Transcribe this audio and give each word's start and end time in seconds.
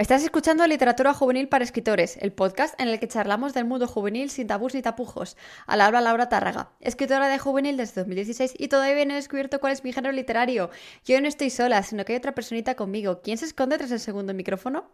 Estás 0.00 0.24
escuchando 0.24 0.66
Literatura 0.66 1.12
Juvenil 1.12 1.46
para 1.48 1.62
Escritores, 1.62 2.16
el 2.22 2.32
podcast 2.32 2.72
en 2.80 2.88
el 2.88 2.98
que 2.98 3.06
charlamos 3.06 3.52
del 3.52 3.66
mundo 3.66 3.86
juvenil 3.86 4.30
sin 4.30 4.46
tabús 4.46 4.74
ni 4.74 4.80
tapujos. 4.80 5.36
Al 5.66 5.82
habla 5.82 6.00
Laura 6.00 6.30
Tárraga, 6.30 6.72
escritora 6.80 7.28
de 7.28 7.38
juvenil 7.38 7.76
desde 7.76 8.00
2016 8.00 8.54
y 8.56 8.68
todavía 8.68 9.04
no 9.04 9.12
he 9.12 9.16
descubierto 9.16 9.60
cuál 9.60 9.74
es 9.74 9.84
mi 9.84 9.92
género 9.92 10.12
literario. 10.12 10.70
Yo 11.04 11.20
no 11.20 11.28
estoy 11.28 11.50
sola, 11.50 11.82
sino 11.82 12.06
que 12.06 12.14
hay 12.14 12.16
otra 12.16 12.34
personita 12.34 12.76
conmigo. 12.76 13.20
¿Quién 13.20 13.36
se 13.36 13.44
esconde 13.44 13.76
tras 13.76 13.90
el 13.90 14.00
segundo 14.00 14.32
micrófono? 14.32 14.90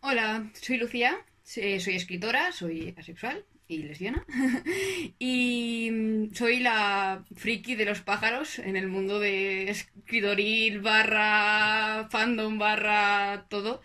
Hola, 0.00 0.50
soy 0.52 0.76
Lucía, 0.76 1.16
soy 1.44 1.96
escritora, 1.96 2.52
soy 2.52 2.94
asexual 2.98 3.42
y 3.68 3.78
lesbiana. 3.82 4.24
y 5.18 5.90
mm, 5.92 6.34
soy 6.34 6.60
la 6.60 7.22
friki 7.36 7.76
de 7.76 7.84
los 7.84 8.00
pájaros 8.00 8.58
en 8.58 8.76
el 8.76 8.88
mundo 8.88 9.20
de 9.20 9.70
escritoril 9.70 10.80
barra 10.80 12.08
fandom 12.10 12.58
barra 12.58 13.46
todo. 13.48 13.82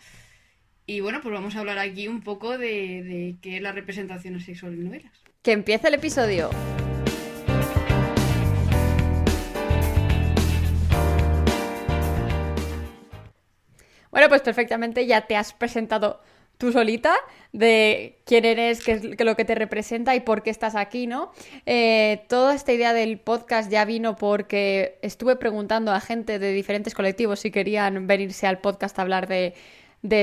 Y 0.85 1.01
bueno, 1.01 1.21
pues 1.21 1.33
vamos 1.33 1.55
a 1.55 1.59
hablar 1.59 1.79
aquí 1.79 2.07
un 2.07 2.21
poco 2.21 2.57
de, 2.57 3.03
de 3.03 3.35
qué 3.41 3.57
es 3.57 3.61
la 3.61 3.71
representación 3.71 4.39
sexual 4.39 4.73
en 4.73 4.85
novelas. 4.85 5.11
Que 5.41 5.51
empiece 5.51 5.89
el 5.89 5.93
episodio. 5.95 6.49
Bueno, 14.11 14.29
pues 14.29 14.41
perfectamente 14.41 15.07
ya 15.07 15.21
te 15.21 15.35
has 15.35 15.53
presentado 15.53 16.21
tú 16.63 16.71
solita 16.71 17.13
de 17.51 18.19
quién 18.23 18.45
eres, 18.45 18.85
qué 18.85 18.93
es 18.93 19.03
lo 19.03 19.35
que 19.35 19.43
te 19.43 19.53
representa 19.53 20.15
y 20.15 20.21
por 20.21 20.43
qué 20.43 20.49
estás 20.49 20.75
aquí, 20.75 21.07
¿no? 21.07 21.33
Eh, 21.65 22.23
toda 22.29 22.55
esta 22.55 22.71
idea 22.71 22.93
del 22.93 23.19
podcast 23.19 23.69
ya 23.69 23.83
vino 23.83 24.15
porque 24.15 24.97
estuve 25.01 25.35
preguntando 25.35 25.91
a 25.91 25.99
gente 25.99 26.39
de 26.39 26.53
diferentes 26.53 26.93
colectivos 26.93 27.41
si 27.41 27.51
querían 27.51 28.07
venirse 28.07 28.47
al 28.47 28.59
podcast 28.59 28.97
a 28.97 29.01
hablar 29.01 29.27
de, 29.27 29.55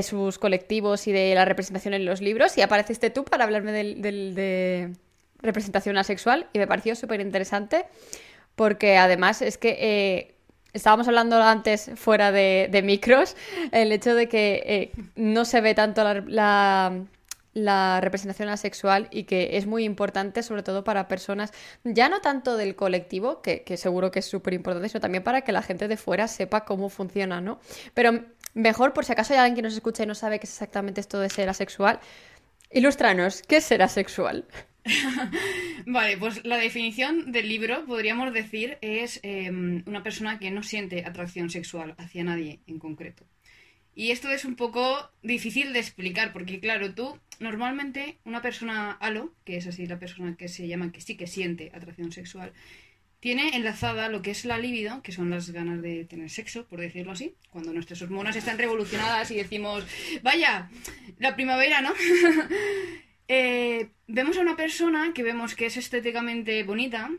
sus 0.02 0.38
colectivos 0.38 1.06
y 1.08 1.12
de 1.12 1.34
la 1.34 1.44
representación 1.44 1.92
en 1.92 2.06
los 2.06 2.22
libros 2.22 2.56
y 2.56 2.62
apareciste 2.62 3.10
tú 3.10 3.22
para 3.26 3.44
hablarme 3.44 3.72
de 3.72 4.94
representación 5.42 5.98
asexual 5.98 6.46
y 6.54 6.58
me 6.58 6.66
pareció 6.66 6.94
súper 6.94 7.20
interesante 7.20 7.84
porque 8.56 8.96
además 8.96 9.42
es 9.42 9.58
que... 9.58 9.76
Eh, 9.78 10.39
estábamos 10.72 11.08
hablando 11.08 11.36
antes 11.42 11.90
fuera 11.96 12.32
de, 12.32 12.80
micros, 12.84 13.36
el 13.72 13.92
hecho 13.92 14.14
de 14.14 14.28
que 14.28 14.62
eh, 14.66 14.92
no 15.16 15.44
se 15.44 15.60
ve 15.60 15.74
tanto 15.74 16.02
la, 16.04 18.00
representación 18.00 18.48
asexual 18.48 19.08
y 19.10 19.24
que 19.24 19.56
es 19.56 19.66
muy 19.66 19.84
importante, 19.84 20.42
sobre 20.42 20.62
todo 20.62 20.84
para 20.84 21.08
personas, 21.08 21.52
ya 21.84 22.08
no 22.08 22.20
tanto 22.20 22.56
del 22.56 22.76
colectivo, 22.76 23.42
que, 23.42 23.64
seguro 23.76 24.10
que 24.10 24.20
es 24.20 24.26
súper 24.26 24.54
importante, 24.54 24.88
sino 24.88 25.00
también 25.00 25.24
para 25.24 25.42
que 25.42 25.52
la 25.52 25.62
gente 25.62 25.88
de 25.88 25.96
fuera 25.96 26.28
sepa 26.28 26.64
cómo 26.64 26.88
funciona, 26.88 27.40
¿no? 27.40 27.60
Pero 27.94 28.24
mejor, 28.54 28.92
por 28.92 29.04
si 29.04 29.12
acaso 29.12 29.32
hay 29.32 29.40
alguien 29.40 29.56
que 29.56 29.62
nos 29.62 29.74
escucha 29.74 30.04
y 30.04 30.06
no 30.06 30.14
sabe 30.14 30.38
qué 30.38 30.46
es 30.46 30.52
exactamente 30.52 31.00
esto 31.00 31.18
de 31.18 31.28
ser 31.28 31.48
asexual, 31.48 32.00
ilústranos, 32.70 33.42
¿qué 33.42 33.56
es 33.56 33.64
ser 33.64 33.82
asexual? 33.82 34.46
vale, 35.86 36.16
pues 36.16 36.44
la 36.44 36.56
definición 36.56 37.32
del 37.32 37.48
libro, 37.48 37.84
podríamos 37.86 38.32
decir, 38.32 38.78
es 38.80 39.20
em, 39.22 39.82
una 39.86 40.02
persona 40.02 40.38
que 40.38 40.50
no 40.50 40.62
siente 40.62 41.04
atracción 41.04 41.50
sexual 41.50 41.94
hacia 41.98 42.24
nadie 42.24 42.60
en 42.66 42.78
concreto. 42.78 43.24
Y 43.94 44.12
esto 44.12 44.30
es 44.30 44.44
un 44.44 44.56
poco 44.56 45.10
difícil 45.22 45.72
de 45.72 45.80
explicar, 45.80 46.32
porque 46.32 46.60
claro, 46.60 46.94
tú 46.94 47.18
normalmente 47.38 48.18
una 48.24 48.40
persona 48.40 48.92
halo, 48.92 49.34
que 49.44 49.56
es 49.56 49.66
así 49.66 49.86
la 49.86 49.98
persona 49.98 50.36
que 50.36 50.48
se 50.48 50.68
llama 50.68 50.92
que 50.92 51.00
sí 51.00 51.16
que 51.16 51.26
siente 51.26 51.70
atracción 51.74 52.12
sexual, 52.12 52.52
tiene 53.20 53.54
enlazada 53.54 54.08
lo 54.08 54.22
que 54.22 54.30
es 54.30 54.44
la 54.46 54.58
libido, 54.58 55.02
que 55.02 55.12
son 55.12 55.28
las 55.28 55.50
ganas 55.50 55.82
de 55.82 56.06
tener 56.06 56.30
sexo, 56.30 56.66
por 56.66 56.80
decirlo 56.80 57.12
así, 57.12 57.34
cuando 57.50 57.72
nuestras 57.72 58.00
hormonas 58.00 58.36
están 58.36 58.56
revolucionadas 58.56 59.30
y 59.30 59.34
decimos, 59.36 59.84
vaya, 60.22 60.70
la 61.18 61.36
primavera, 61.36 61.82
¿no? 61.82 61.92
Eh, 63.32 63.90
vemos 64.08 64.36
a 64.38 64.40
una 64.40 64.56
persona 64.56 65.12
que 65.14 65.22
vemos 65.22 65.54
que 65.54 65.66
es 65.66 65.76
estéticamente 65.76 66.64
bonita, 66.64 67.12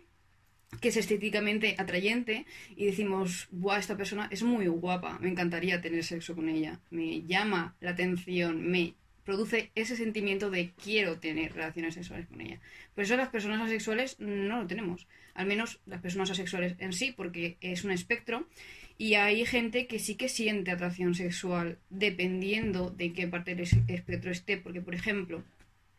que 0.82 0.90
es 0.90 0.98
estéticamente 0.98 1.76
atrayente 1.78 2.46
y 2.76 2.86
decimos, 2.86 3.48
¡buah, 3.52 3.80
esta 3.80 3.96
persona 3.96 4.28
es 4.30 4.44
muy 4.44 4.68
guapa! 4.68 5.20
Me 5.22 5.30
encantaría 5.30 5.80
tener 5.80 6.04
sexo 6.04 6.36
con 6.36 6.50
ella. 6.50 6.82
Me 6.90 7.22
llama 7.22 7.78
la 7.80 7.92
atención, 7.92 8.70
me 8.70 8.94
produce 9.24 9.72
ese 9.74 9.96
sentimiento 9.96 10.50
de 10.50 10.72
quiero 10.72 11.18
tener 11.18 11.54
relaciones 11.54 11.94
sexuales 11.94 12.28
con 12.28 12.42
ella. 12.42 12.60
Por 12.94 13.06
eso 13.06 13.16
las 13.16 13.30
personas 13.30 13.62
asexuales 13.62 14.20
no 14.20 14.60
lo 14.60 14.68
tenemos. 14.68 15.08
Al 15.34 15.46
menos 15.46 15.80
las 15.86 16.02
personas 16.02 16.30
asexuales 16.30 16.76
en 16.80 16.92
sí, 16.92 17.14
porque 17.16 17.56
es 17.62 17.86
un 17.86 17.92
espectro. 17.92 18.50
Y 18.98 19.14
hay 19.14 19.46
gente 19.46 19.88
que 19.88 19.98
sí 19.98 20.16
que 20.16 20.28
siente 20.28 20.72
atracción 20.72 21.16
sexual 21.16 21.78
dependiendo 21.90 22.90
de 22.90 23.14
qué 23.14 23.30
parte 23.30 23.56
del 23.56 23.66
espectro 23.88 24.30
esté. 24.30 24.58
Porque, 24.58 24.82
por 24.82 24.94
ejemplo, 24.94 25.42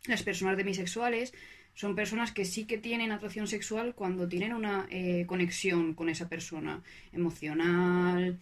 las 0.06 0.22
personas 0.22 0.56
demisexuales 0.56 1.32
son 1.74 1.94
personas 1.94 2.32
que 2.32 2.44
sí 2.44 2.64
que 2.64 2.78
tienen 2.78 3.12
atracción 3.12 3.46
sexual 3.46 3.94
cuando 3.94 4.28
tienen 4.28 4.52
una 4.52 4.86
eh, 4.90 5.24
conexión 5.26 5.94
con 5.94 6.08
esa 6.08 6.28
persona 6.28 6.82
emocional, 7.12 8.38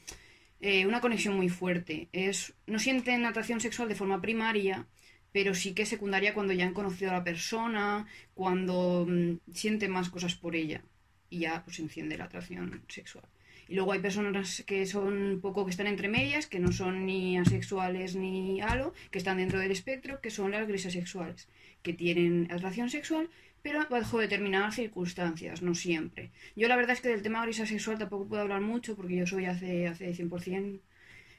eh, 0.61 0.87
una 0.87 1.01
conexión 1.01 1.37
muy 1.37 1.49
fuerte. 1.49 2.09
Es, 2.13 2.55
no 2.67 2.79
sienten 2.79 3.25
atracción 3.25 3.61
sexual 3.61 3.89
de 3.89 3.95
forma 3.95 4.21
primaria, 4.21 4.87
pero 5.33 5.55
sí 5.55 5.75
que 5.75 5.87
secundaria 5.87 6.35
cuando 6.35 6.53
ya 6.53 6.67
han 6.67 6.75
conocido 6.75 7.11
a 7.13 7.15
la 7.15 7.25
persona, 7.25 8.07
cuando 8.35 9.07
mm, 9.09 9.53
sienten 9.55 9.93
más 9.93 10.11
cosas 10.11 10.35
por 10.35 10.57
ella 10.57 10.83
y 11.29 11.41
ya 11.41 11.63
pues 11.65 11.79
enciende 11.79 12.19
la 12.19 12.25
atracción 12.25 12.83
sexual. 12.89 13.25
Y 13.71 13.77
luego 13.77 13.93
hay 13.93 14.01
personas 14.01 14.65
que 14.67 14.85
son 14.85 15.39
poco 15.41 15.65
que 15.65 15.71
están 15.71 15.87
entre 15.87 16.09
medias, 16.09 16.49
que 16.49 16.59
no 16.59 16.73
son 16.73 17.07
ni 17.07 17.39
asexuales 17.39 18.17
ni 18.17 18.61
halo, 18.61 18.93
que 19.13 19.19
están 19.19 19.37
dentro 19.37 19.61
del 19.61 19.71
espectro, 19.71 20.21
que 20.21 20.31
son 20.31 20.51
las 20.51 20.67
grises 20.67 20.93
sexuales, 20.93 21.49
que 21.85 21.93
tienen 21.93 22.49
atracción 22.51 22.91
sexual, 22.91 23.31
pero 23.63 23.87
bajo 23.89 24.19
determinadas 24.19 24.75
circunstancias, 24.75 25.63
no 25.63 25.77
siempre. 25.77 26.33
Yo 26.57 26.67
la 26.67 26.75
verdad 26.75 26.97
es 26.97 27.01
que 27.01 27.11
del 27.11 27.23
tema 27.23 27.45
grisa 27.45 27.65
sexual 27.65 27.97
tampoco 27.97 28.27
puedo 28.27 28.43
hablar 28.43 28.61
mucho, 28.61 28.97
porque 28.97 29.15
yo 29.15 29.27
soy 29.29 29.45
hace, 29.45 29.87
hace 29.87 30.13
100% 30.17 30.81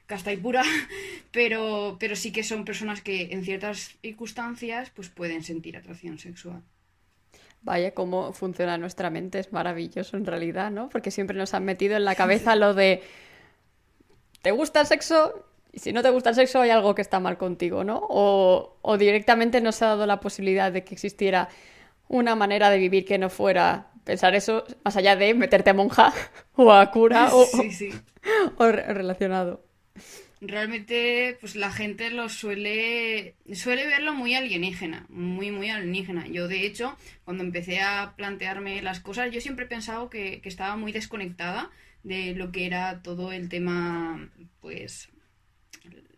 casta 0.06 0.32
y 0.32 0.38
pura, 0.38 0.64
pero, 1.34 1.98
pero 2.00 2.16
sí 2.16 2.32
que 2.32 2.44
son 2.44 2.64
personas 2.64 3.02
que 3.02 3.34
en 3.34 3.44
ciertas 3.44 3.98
circunstancias 4.02 4.90
pues 4.90 5.10
pueden 5.10 5.44
sentir 5.44 5.76
atracción 5.76 6.18
sexual. 6.18 6.64
Vaya, 7.64 7.94
cómo 7.94 8.34
funciona 8.34 8.78
nuestra 8.78 9.10
mente, 9.10 9.40
es 9.40 9.54
maravilloso 9.54 10.18
en 10.18 10.26
realidad, 10.26 10.72
¿no? 10.72 10.90
Porque 10.90 11.12
siempre 11.12 11.38
nos 11.38 11.54
han 11.54 11.64
metido 11.64 11.96
en 11.96 12.06
la 12.06 12.16
cabeza 12.16 12.56
lo 12.56 12.74
de, 12.74 13.04
¿te 14.42 14.52
gusta 14.52 14.82
el 14.82 14.88
sexo? 14.88 15.46
Y 15.72 15.80
si 15.80 15.94
no 15.94 16.02
te 16.02 16.10
gusta 16.10 16.32
el 16.32 16.36
sexo 16.36 16.62
hay 16.62 16.72
algo 16.72 16.96
que 16.96 17.04
está 17.04 17.20
mal 17.20 17.38
contigo, 17.38 17.84
¿no? 17.84 18.02
O, 18.10 18.78
o 18.82 18.98
directamente 18.98 19.62
nos 19.62 19.82
ha 19.84 19.88
dado 19.88 20.06
la 20.08 20.20
posibilidad 20.20 20.72
de 20.72 20.84
que 20.84 20.96
existiera 20.96 21.50
una 22.08 22.36
manera 22.36 22.70
de 22.70 22.78
vivir 22.78 23.06
que 23.06 23.18
no 23.18 23.30
fuera 23.30 23.92
pensar 24.04 24.36
eso 24.36 24.64
más 24.84 24.98
allá 24.98 25.16
de 25.16 25.34
meterte 25.34 25.70
a 25.70 25.74
monja 25.74 26.12
o 26.56 26.72
a 26.72 26.92
cura 26.92 27.30
o, 27.34 27.46
o 28.58 28.72
relacionado 28.72 29.64
realmente 30.42 31.38
pues 31.40 31.56
la 31.56 31.72
gente 31.72 32.10
lo 32.10 32.28
suele 32.28 33.36
suele 33.54 33.86
verlo 33.86 34.14
muy 34.14 34.34
alienígena, 34.34 35.06
muy 35.10 35.52
muy 35.52 35.70
alienígena. 35.70 36.28
Yo 36.28 36.48
de 36.48 36.66
hecho, 36.66 36.98
cuando 37.24 37.44
empecé 37.44 37.80
a 37.82 38.16
plantearme 38.18 38.82
las 38.82 39.00
cosas, 39.00 39.32
yo 39.32 39.40
siempre 39.40 39.66
he 39.66 39.70
pensado 39.70 40.10
que, 40.10 40.42
que 40.42 40.50
estaba 40.50 40.76
muy 40.76 40.92
desconectada 40.92 41.70
de 42.04 42.34
lo 42.34 42.52
que 42.52 42.66
era 42.66 43.02
todo 43.04 43.32
el 43.32 43.50
tema 43.50 44.30
pues 44.60 45.10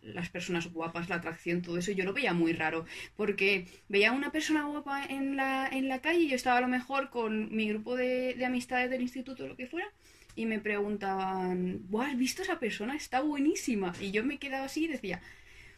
las 0.02 0.28
personas 0.28 0.70
guapas, 0.72 1.08
la 1.08 1.16
atracción, 1.16 1.62
todo 1.62 1.78
eso, 1.78 1.92
yo 1.92 2.04
lo 2.04 2.12
veía 2.12 2.34
muy 2.34 2.52
raro, 2.52 2.84
porque 3.16 3.66
veía 3.88 4.10
a 4.10 4.12
una 4.12 4.30
persona 4.32 4.64
guapa 4.64 5.04
en 5.06 5.36
la, 5.36 5.66
en 5.66 5.88
la 5.88 6.00
calle 6.00 6.20
y 6.20 6.28
yo 6.28 6.36
estaba 6.36 6.58
a 6.58 6.60
lo 6.60 6.68
mejor 6.68 7.08
con 7.08 7.54
mi 7.54 7.68
grupo 7.70 7.96
de, 7.96 8.34
de 8.34 8.44
amistades 8.44 8.90
del 8.90 9.00
instituto, 9.00 9.48
lo 9.48 9.56
que 9.56 9.66
fuera, 9.66 9.88
y 10.36 10.46
me 10.46 10.58
preguntaban, 10.58 11.82
¿has 12.00 12.18
visto 12.18 12.42
a 12.42 12.44
esa 12.44 12.58
persona? 12.58 12.96
Está 12.96 13.20
buenísima. 13.20 13.94
Y 14.00 14.10
yo 14.10 14.24
me 14.24 14.38
quedaba 14.38 14.66
así 14.66 14.84
y 14.84 14.88
decía, 14.88 15.20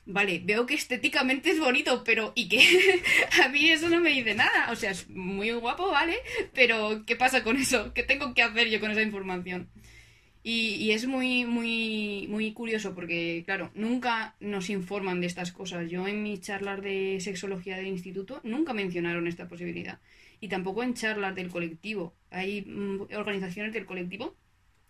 vale, 0.06 0.40
veo 0.44 0.66
que 0.66 0.74
estéticamente 0.74 1.50
es 1.50 1.60
bonito, 1.60 2.02
pero 2.04 2.32
¿y 2.34 2.48
qué? 2.48 2.62
a 3.44 3.48
mí 3.48 3.68
eso 3.68 3.88
no 3.88 4.00
me 4.00 4.10
dice 4.10 4.34
nada. 4.34 4.70
O 4.70 4.76
sea, 4.76 4.92
es 4.92 5.10
muy 5.10 5.50
guapo, 5.52 5.90
¿vale? 5.90 6.16
Pero 6.54 7.04
¿qué 7.06 7.16
pasa 7.16 7.42
con 7.42 7.56
eso? 7.56 7.92
¿Qué 7.92 8.02
tengo 8.02 8.32
que 8.32 8.42
hacer 8.42 8.68
yo 8.68 8.80
con 8.80 8.90
esa 8.90 9.02
información? 9.02 9.68
Y, 10.42 10.76
y, 10.76 10.92
es 10.92 11.08
muy, 11.08 11.44
muy, 11.44 12.28
muy 12.30 12.52
curioso 12.52 12.94
porque, 12.94 13.42
claro, 13.44 13.72
nunca 13.74 14.36
nos 14.38 14.70
informan 14.70 15.20
de 15.20 15.26
estas 15.26 15.50
cosas. 15.50 15.90
Yo 15.90 16.06
en 16.06 16.22
mis 16.22 16.40
charlas 16.40 16.80
de 16.82 17.18
sexología 17.20 17.76
del 17.76 17.88
instituto 17.88 18.40
nunca 18.44 18.72
mencionaron 18.72 19.26
esta 19.26 19.48
posibilidad. 19.48 19.98
Y 20.40 20.46
tampoco 20.46 20.84
en 20.84 20.94
charlas 20.94 21.34
del 21.34 21.48
colectivo. 21.48 22.14
Hay 22.30 22.62
mm, 22.62 23.12
organizaciones 23.16 23.72
del 23.72 23.86
colectivo 23.86 24.36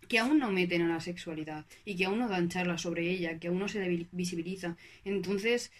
que 0.07 0.19
aún 0.19 0.39
no 0.39 0.51
meten 0.51 0.81
a 0.81 0.87
la 0.87 0.99
sexualidad 0.99 1.65
y 1.85 1.95
que 1.95 2.05
aún 2.05 2.19
no 2.19 2.27
dan 2.27 2.49
charlas 2.49 2.81
sobre 2.81 3.09
ella, 3.09 3.39
que 3.39 3.47
aún 3.47 3.59
no 3.59 3.67
se 3.67 4.07
visibiliza. 4.11 4.77
Entonces, 5.05 5.71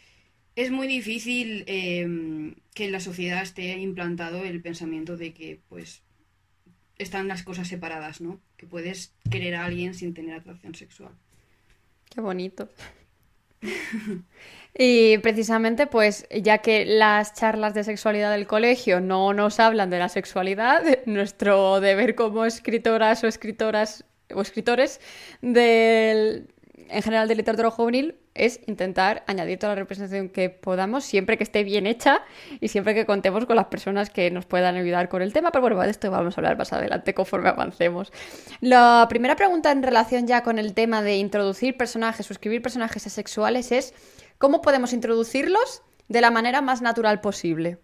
es 0.56 0.72
muy 0.72 0.88
difícil 0.88 1.64
em, 1.68 2.56
que 2.74 2.86
en 2.86 2.92
la 2.92 3.00
sociedad 3.00 3.42
esté 3.42 3.78
implantado 3.78 4.44
el 4.44 4.62
pensamiento 4.62 5.18
de 5.18 5.34
que, 5.34 5.60
pues, 5.70 6.02
están 6.98 7.28
las 7.28 7.44
cosas 7.44 7.68
separadas, 7.68 8.22
¿no? 8.22 8.40
Que 8.58 8.66
puedes 8.66 9.14
querer 9.30 9.56
a 9.56 9.66
alguien 9.66 9.94
sin 9.94 10.14
tener 10.14 10.36
atracción 10.36 10.76
sexual. 10.76 11.12
Qué 12.10 12.22
bonito. 12.22 12.70
Y 14.80 15.18
precisamente, 15.18 15.88
pues, 15.88 16.28
ya 16.30 16.60
que 16.60 16.86
las 16.86 17.34
charlas 17.34 17.74
de 17.74 17.84
sexualidad 17.84 18.32
del 18.32 18.46
colegio 18.46 19.00
no 19.00 19.34
nos 19.34 19.60
hablan 19.60 19.90
de 19.90 19.98
la 19.98 20.08
sexualidad, 20.08 20.84
nuestro 21.08 21.80
deber 21.80 22.14
como 22.14 22.46
escritoras 22.46 23.24
o 23.24 23.28
escritoras 23.28 24.06
o 24.34 24.42
escritores 24.42 25.00
del, 25.42 26.48
en 26.90 27.02
general 27.02 27.28
de 27.28 27.36
literatura 27.36 27.72
juvenil 27.72 28.16
es 28.34 28.60
intentar 28.68 29.24
añadir 29.28 29.58
toda 29.58 29.74
la 29.74 29.80
representación 29.80 30.30
que 30.30 30.50
podamos, 30.50 31.04
siempre 31.04 31.38
que 31.38 31.44
esté 31.44 31.64
bien 31.64 31.88
hecha 31.88 32.22
y 32.60 32.68
siempre 32.68 32.94
que 32.94 33.06
contemos 33.06 33.46
con 33.46 33.56
las 33.56 33.66
personas 33.66 34.10
que 34.10 34.30
nos 34.32 34.46
puedan 34.46 34.76
ayudar 34.76 35.10
con 35.10 35.22
el 35.22 35.34
tema. 35.34 35.52
Pero 35.52 35.62
bueno, 35.62 35.82
de 35.82 35.90
esto 35.90 36.12
vamos 36.12 36.38
a 36.38 36.42
hablar 36.42 36.58
más 36.58 36.72
adelante 36.74 37.14
conforme 37.14 37.50
avancemos. 37.50 38.12
La 38.62 39.08
primera 39.10 39.36
pregunta 39.36 39.72
en 39.72 39.82
relación 39.84 40.28
ya 40.28 40.44
con 40.44 40.60
el 40.60 40.74
tema 40.74 41.02
de 41.02 41.18
introducir 41.18 41.78
personajes 41.78 42.30
o 42.30 42.34
escribir 42.34 42.62
personajes 42.62 43.08
asexuales 43.08 43.72
es 43.72 43.94
¿cómo 44.38 44.62
podemos 44.62 44.94
introducirlos 44.94 45.82
de 46.08 46.22
la 46.22 46.32
manera 46.32 46.62
más 46.62 46.82
natural 46.82 47.22
posible? 47.22 47.80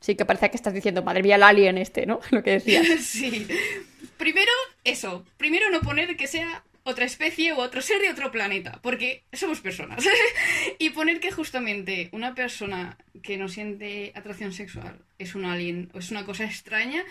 Sí, 0.00 0.16
que 0.16 0.26
parece 0.26 0.50
que 0.50 0.56
estás 0.56 0.74
diciendo, 0.74 1.02
madre 1.02 1.22
mía, 1.22 1.36
el 1.36 1.42
alien 1.42 1.78
este, 1.78 2.04
¿no? 2.04 2.20
Lo 2.30 2.42
que 2.42 2.52
decías. 2.52 2.86
sí. 3.00 3.48
Primero, 4.16 4.52
eso. 4.84 5.24
Primero 5.36 5.70
no 5.70 5.80
poner 5.80 6.16
que 6.16 6.26
sea 6.26 6.64
otra 6.84 7.06
especie 7.06 7.54
u 7.54 7.58
otro 7.58 7.80
ser 7.80 8.00
de 8.02 8.10
otro 8.10 8.30
planeta, 8.30 8.80
porque 8.82 9.24
somos 9.32 9.60
personas. 9.60 10.04
y 10.78 10.90
poner 10.90 11.20
que 11.20 11.32
justamente 11.32 12.10
una 12.12 12.34
persona 12.34 12.98
que 13.22 13.36
no 13.36 13.48
siente 13.48 14.12
atracción 14.14 14.52
sexual 14.52 15.04
es 15.18 15.34
un 15.34 15.46
alien 15.46 15.90
o 15.94 15.98
es 15.98 16.10
una 16.10 16.24
cosa 16.24 16.44
extraña, 16.44 17.02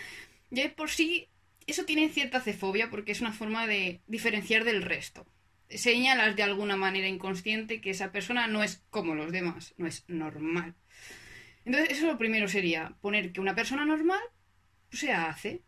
ya 0.50 0.70
por 0.74 0.90
sí 0.90 1.28
eso 1.66 1.84
tiene 1.84 2.08
cierta 2.08 2.40
cefobia 2.40 2.90
porque 2.90 3.12
es 3.12 3.20
una 3.20 3.32
forma 3.32 3.66
de 3.66 4.00
diferenciar 4.06 4.64
del 4.64 4.82
resto. 4.82 5.26
Señalas 5.68 6.36
de 6.36 6.42
alguna 6.42 6.76
manera 6.76 7.08
inconsciente 7.08 7.80
que 7.80 7.90
esa 7.90 8.12
persona 8.12 8.46
no 8.46 8.62
es 8.62 8.82
como 8.90 9.14
los 9.14 9.32
demás, 9.32 9.74
no 9.76 9.86
es 9.86 10.04
normal. 10.08 10.74
Entonces, 11.64 11.96
eso 11.96 12.06
lo 12.06 12.18
primero 12.18 12.46
sería 12.48 12.94
poner 13.00 13.32
que 13.32 13.40
una 13.40 13.54
persona 13.54 13.84
normal 13.84 14.20
pues, 14.90 15.00
se 15.00 15.12
hace. 15.12 15.62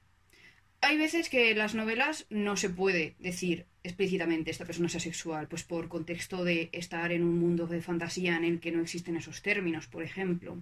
Hay 0.81 0.99
veces 0.99 1.29
que 1.29 1.55
las 1.55 1.75
novelas 1.75 2.27
no 2.31 2.57
se 2.57 2.71
puede 2.71 3.15
decir 3.19 3.67
explícitamente 3.83 4.51
esta 4.51 4.65
persona 4.65 4.89
es 4.89 4.97
asexual, 4.97 5.49
pues 5.49 5.63
por 5.63 5.89
contexto 5.89 6.45
de 6.45 6.69
estar 6.73 7.13
en 7.13 7.23
un 7.23 7.39
mundo 7.39 7.67
de 7.67 7.81
fantasía 7.81 8.37
en 8.37 8.45
el 8.45 8.61
que 8.61 8.73
no 8.73 8.83
existen 8.83 9.17
esos 9.17 9.43
términos, 9.43 9.87
por 9.87 10.03
ejemplo. 10.03 10.59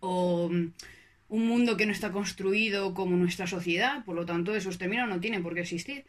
O 0.00 0.48
mm, 0.50 0.72
un 1.28 1.46
mundo 1.46 1.76
que 1.76 1.86
no 1.86 1.92
está 1.92 2.10
construido 2.10 2.94
como 2.94 3.16
nuestra 3.16 3.46
sociedad, 3.46 4.04
por 4.04 4.16
lo 4.16 4.26
tanto 4.26 4.54
esos 4.54 4.78
términos 4.78 5.08
no 5.08 5.20
tienen 5.20 5.42
por 5.42 5.54
qué 5.54 5.60
existir. 5.60 6.04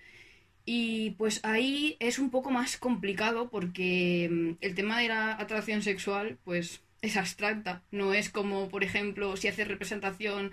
Y 0.66 1.12
pues 1.12 1.42
ahí 1.44 1.98
es 2.00 2.20
un 2.20 2.30
poco 2.30 2.50
más 2.52 2.78
complicado 2.78 3.50
porque 3.50 4.30
mm, 4.32 4.52
el 4.62 4.76
tema 4.76 5.00
de 5.00 5.10
la 5.10 5.34
atracción 5.34 5.82
sexual 5.82 6.38
pues 6.44 6.82
es 7.02 7.18
abstracta, 7.18 7.84
no 7.92 8.14
es 8.14 8.30
como 8.30 8.70
por 8.70 8.84
ejemplo 8.84 9.36
si 9.36 9.50
haces 9.50 9.68
representación 9.68 10.52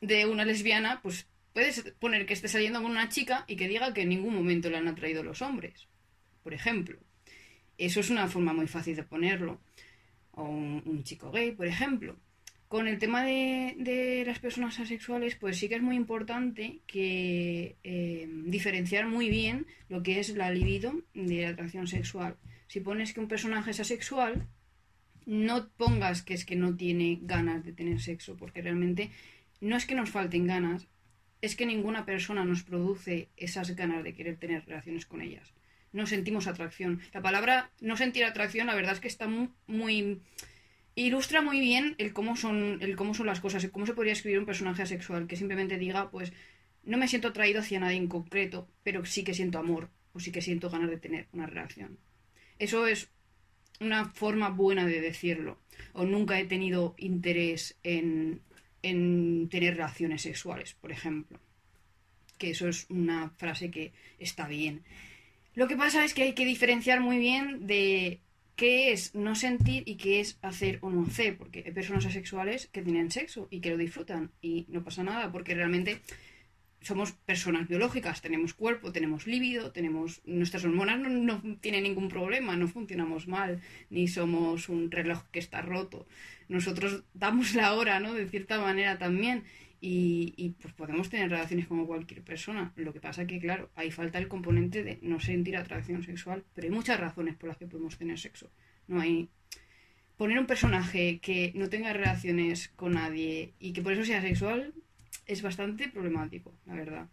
de 0.00 0.26
una 0.26 0.44
lesbiana, 0.44 1.00
pues 1.02 1.26
Puedes 1.52 1.82
poner 1.98 2.26
que 2.26 2.34
esté 2.34 2.48
saliendo 2.48 2.80
con 2.82 2.90
una 2.90 3.08
chica 3.08 3.44
y 3.48 3.56
que 3.56 3.68
diga 3.68 3.92
que 3.92 4.02
en 4.02 4.10
ningún 4.10 4.34
momento 4.34 4.70
le 4.70 4.76
han 4.76 4.88
atraído 4.88 5.22
los 5.22 5.42
hombres, 5.42 5.88
por 6.42 6.54
ejemplo. 6.54 6.98
Eso 7.76 8.00
es 8.00 8.10
una 8.10 8.28
forma 8.28 8.52
muy 8.52 8.66
fácil 8.66 8.94
de 8.94 9.02
ponerlo. 9.02 9.60
O 10.32 10.44
un, 10.44 11.02
chico 11.02 11.30
gay, 11.32 11.52
por 11.52 11.66
ejemplo. 11.66 12.16
Con 12.68 12.86
el 12.86 12.98
tema 12.98 13.24
de, 13.24 14.22
las 14.24 14.38
personas 14.38 14.78
asexuales, 14.78 15.34
pues 15.34 15.58
sí 15.58 15.68
que 15.68 15.74
es 15.74 15.82
muy 15.82 15.96
importante 15.96 16.80
que 16.86 17.76
eh, 17.82 18.28
diferenciar 18.44 19.06
muy 19.06 19.28
bien 19.28 19.66
lo 19.88 20.02
que 20.02 20.20
es 20.20 20.36
la 20.36 20.50
libido 20.50 21.02
de 21.14 21.42
la 21.42 21.48
atracción 21.48 21.88
sexual. 21.88 22.36
Si 22.68 22.80
pones 22.80 23.12
que 23.12 23.20
un 23.20 23.28
personaje 23.28 23.72
es 23.72 23.80
asexual, 23.80 24.46
no 25.26 25.68
pongas 25.70 26.22
que 26.22 26.34
es 26.34 26.44
que 26.44 26.54
no 26.54 26.76
tiene 26.76 27.18
ganas 27.22 27.64
de 27.64 27.72
tener 27.72 28.00
sexo, 28.00 28.36
porque 28.36 28.62
realmente 28.62 29.10
no 29.60 29.76
es 29.76 29.86
que 29.86 29.94
nos 29.94 30.10
falten 30.10 30.46
ganas, 30.46 30.86
es 31.42 31.56
que 31.56 31.66
ninguna 31.66 32.04
persona 32.04 32.44
nos 32.44 32.62
produce 32.62 33.28
esas 33.36 33.74
ganas 33.74 34.04
de 34.04 34.14
querer 34.14 34.36
tener 34.36 34.64
relaciones 34.66 35.06
con 35.06 35.22
ellas. 35.22 35.52
No 35.92 36.06
sentimos 36.06 36.46
atracción. 36.46 37.00
La 37.12 37.22
palabra 37.22 37.70
no 37.80 37.96
sentir 37.96 38.24
atracción, 38.24 38.66
la 38.66 38.74
verdad 38.74 38.92
es 38.92 39.00
que 39.00 39.08
está 39.08 39.26
muy, 39.26 40.20
ilustra 40.94 41.40
muy 41.42 41.60
bien 41.60 41.94
el 41.98 42.12
cómo 42.12 42.36
son 42.36 42.78
el 42.80 42.94
cómo 42.96 43.14
son 43.14 43.26
las 43.26 43.40
cosas, 43.40 43.66
cómo 43.72 43.86
se 43.86 43.94
podría 43.94 44.12
escribir 44.12 44.38
un 44.38 44.46
personaje 44.46 44.82
asexual 44.82 45.26
que 45.26 45.36
simplemente 45.36 45.78
diga, 45.78 46.10
pues 46.10 46.32
no 46.84 46.98
me 46.98 47.08
siento 47.08 47.28
atraído 47.28 47.60
hacia 47.60 47.80
nadie 47.80 47.96
en 47.96 48.08
concreto, 48.08 48.68
pero 48.82 49.04
sí 49.04 49.24
que 49.24 49.34
siento 49.34 49.58
amor 49.58 49.90
o 50.12 50.20
sí 50.20 50.32
que 50.32 50.42
siento 50.42 50.70
ganas 50.70 50.90
de 50.90 50.98
tener 50.98 51.28
una 51.32 51.46
relación. 51.46 51.98
Eso 52.58 52.86
es 52.86 53.10
una 53.80 54.10
forma 54.10 54.50
buena 54.50 54.86
de 54.86 55.00
decirlo. 55.00 55.58
O 55.94 56.04
nunca 56.04 56.38
he 56.38 56.44
tenido 56.44 56.94
interés 56.98 57.78
en 57.82 58.42
en 58.82 59.48
tener 59.50 59.76
relaciones 59.76 60.22
sexuales, 60.22 60.74
por 60.74 60.92
ejemplo. 60.92 61.38
Que 62.38 62.50
eso 62.50 62.68
es 62.68 62.86
una 62.88 63.30
frase 63.36 63.70
que 63.70 63.92
está 64.18 64.48
bien. 64.48 64.82
Lo 65.54 65.68
que 65.68 65.76
pasa 65.76 66.04
es 66.04 66.14
que 66.14 66.22
hay 66.22 66.32
que 66.34 66.44
diferenciar 66.44 67.00
muy 67.00 67.18
bien 67.18 67.66
de 67.66 68.20
qué 68.56 68.92
es 68.92 69.14
no 69.14 69.34
sentir 69.34 69.82
y 69.86 69.96
qué 69.96 70.20
es 70.20 70.38
hacer 70.42 70.78
o 70.82 70.90
no 70.90 71.06
hacer, 71.06 71.36
porque 71.36 71.62
hay 71.64 71.72
personas 71.72 72.06
asexuales 72.06 72.68
que 72.68 72.82
tienen 72.82 73.10
sexo 73.10 73.48
y 73.50 73.60
que 73.60 73.70
lo 73.70 73.76
disfrutan 73.76 74.30
y 74.42 74.66
no 74.68 74.84
pasa 74.84 75.02
nada, 75.02 75.32
porque 75.32 75.54
realmente 75.54 76.00
somos 76.80 77.12
personas 77.12 77.68
biológicas, 77.68 78.22
tenemos 78.22 78.54
cuerpo, 78.54 78.92
tenemos 78.92 79.26
líbido, 79.26 79.70
tenemos 79.70 80.22
nuestras 80.24 80.64
hormonas 80.64 80.98
no, 80.98 81.10
no 81.10 81.56
tienen 81.60 81.82
ningún 81.82 82.08
problema, 82.08 82.56
no 82.56 82.68
funcionamos 82.68 83.28
mal, 83.28 83.60
ni 83.90 84.08
somos 84.08 84.68
un 84.68 84.90
reloj 84.90 85.24
que 85.30 85.38
está 85.38 85.60
roto. 85.60 86.06
Nosotros 86.48 87.04
damos 87.14 87.54
la 87.54 87.74
hora, 87.74 88.00
¿no? 88.00 88.14
De 88.14 88.28
cierta 88.28 88.60
manera 88.60 88.98
también. 88.98 89.44
Y, 89.82 90.34
y, 90.36 90.50
pues 90.50 90.74
podemos 90.74 91.08
tener 91.08 91.30
relaciones 91.30 91.66
como 91.66 91.86
cualquier 91.86 92.22
persona. 92.22 92.70
Lo 92.76 92.92
que 92.92 93.00
pasa 93.00 93.26
que, 93.26 93.40
claro, 93.40 93.70
ahí 93.76 93.90
falta 93.90 94.18
el 94.18 94.28
componente 94.28 94.84
de 94.84 94.98
no 95.00 95.20
sentir 95.20 95.56
atracción 95.56 96.02
sexual, 96.02 96.44
pero 96.54 96.66
hay 96.66 96.70
muchas 96.70 97.00
razones 97.00 97.34
por 97.36 97.48
las 97.48 97.56
que 97.56 97.66
podemos 97.66 97.96
tener 97.96 98.18
sexo. 98.18 98.50
No 98.88 99.00
hay 99.00 99.30
poner 100.18 100.38
un 100.38 100.46
personaje 100.46 101.18
que 101.20 101.50
no 101.54 101.70
tenga 101.70 101.94
relaciones 101.94 102.68
con 102.76 102.92
nadie 102.92 103.54
y 103.58 103.72
que 103.72 103.80
por 103.80 103.94
eso 103.94 104.04
sea 104.04 104.20
sexual 104.20 104.74
es 105.30 105.42
bastante 105.42 105.88
problemático, 105.88 106.52
la 106.66 106.74
verdad. 106.74 107.08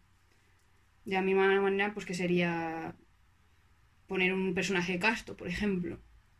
De 1.06 1.14
la 1.14 1.22
misma 1.22 1.62
manera, 1.62 1.94
pues 1.94 2.06
que 2.06 2.14
sería 2.14 2.96
poner 4.08 4.34
un 4.34 4.54
personaje 4.54 4.98
casto, 5.00 5.38
por 5.38 5.48
ejemplo. 5.48 6.00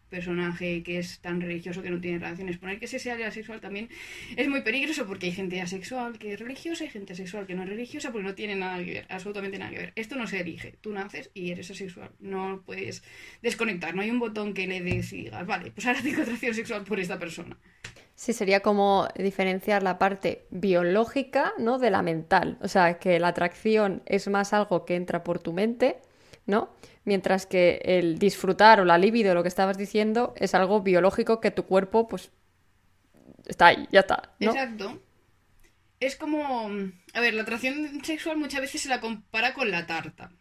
Personaje 0.10 0.84
que 0.84 1.00
es 1.00 1.20
tan 1.20 1.42
religioso 1.42 1.82
que 1.84 1.90
no 1.90 2.00
tiene 2.00 2.20
relaciones. 2.20 2.58
Poner 2.58 2.80
que 2.80 2.86
ese 2.86 2.98
sea 2.98 3.16
asexual 3.28 3.60
también 3.60 3.90
es 4.38 4.48
muy 4.48 4.62
peligroso 4.62 5.06
porque 5.06 5.26
hay 5.26 5.32
gente 5.34 5.60
asexual 5.60 6.18
que 6.18 6.34
es 6.34 6.40
religiosa 6.40 6.86
y 6.86 6.90
gente 6.90 7.12
asexual 7.12 7.46
que 7.46 7.56
no 7.56 7.64
es 7.64 7.70
religiosa 7.70 8.12
porque 8.14 8.26
no 8.26 8.34
tiene 8.34 8.56
nada 8.56 8.78
que 8.84 8.94
ver, 8.94 9.06
absolutamente 9.10 9.60
nada 9.60 9.72
que 9.72 9.78
ver. 9.80 9.94
Esto 9.96 10.16
no 10.16 10.26
se 10.26 10.40
elige. 10.40 10.78
Tú 10.80 10.94
naces 10.94 11.30
y 11.34 11.52
eres 11.52 11.70
asexual. 11.72 12.12
No 12.20 12.64
puedes 12.66 13.04
desconectar. 13.42 13.94
No 13.96 14.02
hay 14.02 14.10
un 14.10 14.20
botón 14.20 14.54
que 14.54 14.66
le 14.66 14.82
des 14.82 15.12
y 15.12 15.24
digas, 15.24 15.46
vale, 15.46 15.72
pues 15.72 15.86
ahora 15.86 16.02
tengo 16.02 16.22
atracción 16.22 16.54
sexual 16.54 16.86
por 16.86 17.02
esta 17.02 17.20
persona. 17.20 17.58
Sí, 18.18 18.34
sería 18.34 18.62
como 18.62 19.08
diferenciar 19.16 19.84
la 19.84 20.00
parte 20.00 20.48
biológica, 20.50 21.54
¿no? 21.60 21.78
De 21.78 21.92
la 21.92 22.02
mental. 22.02 22.58
O 22.62 22.68
sea, 22.68 22.98
que 22.98 23.20
la 23.20 23.28
atracción 23.28 24.02
es 24.08 24.28
más 24.28 24.54
algo 24.54 24.86
que 24.86 24.96
entra 24.96 25.24
por 25.24 25.38
tu 25.38 25.54
mente, 25.54 26.02
¿no? 26.48 26.74
Mientras 27.06 27.46
que 27.46 27.80
el 27.84 28.18
disfrutar 28.18 28.80
o 28.80 28.86
la 28.86 28.98
libido, 28.98 29.36
lo 29.36 29.44
que 29.44 29.50
estabas 29.50 29.78
diciendo, 29.78 30.34
es 30.36 30.56
algo 30.56 30.82
biológico 30.82 31.40
que 31.40 31.52
tu 31.52 31.68
cuerpo, 31.68 32.08
pues, 32.08 32.32
está 33.46 33.68
ahí, 33.68 33.88
ya 33.92 34.00
está. 34.00 34.34
Exacto. 34.40 35.00
Es 36.00 36.16
como. 36.16 36.72
A 37.14 37.22
ver, 37.22 37.36
la 37.36 37.44
atracción 37.44 38.04
sexual 38.04 38.38
muchas 38.38 38.62
veces 38.62 38.82
se 38.82 38.90
la 38.90 39.00
compara 39.00 39.54
con 39.54 39.70
la 39.70 39.86
tarta. 39.86 40.32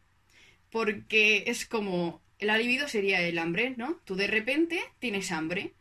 Porque 0.70 1.44
es 1.46 1.66
como. 1.66 2.22
La 2.38 2.56
libido 2.56 2.88
sería 2.88 3.20
el 3.20 3.38
hambre, 3.38 3.74
¿no? 3.76 4.00
Tú 4.04 4.16
de 4.16 4.28
repente 4.28 4.80
tienes 4.98 5.30
hambre. 5.30 5.74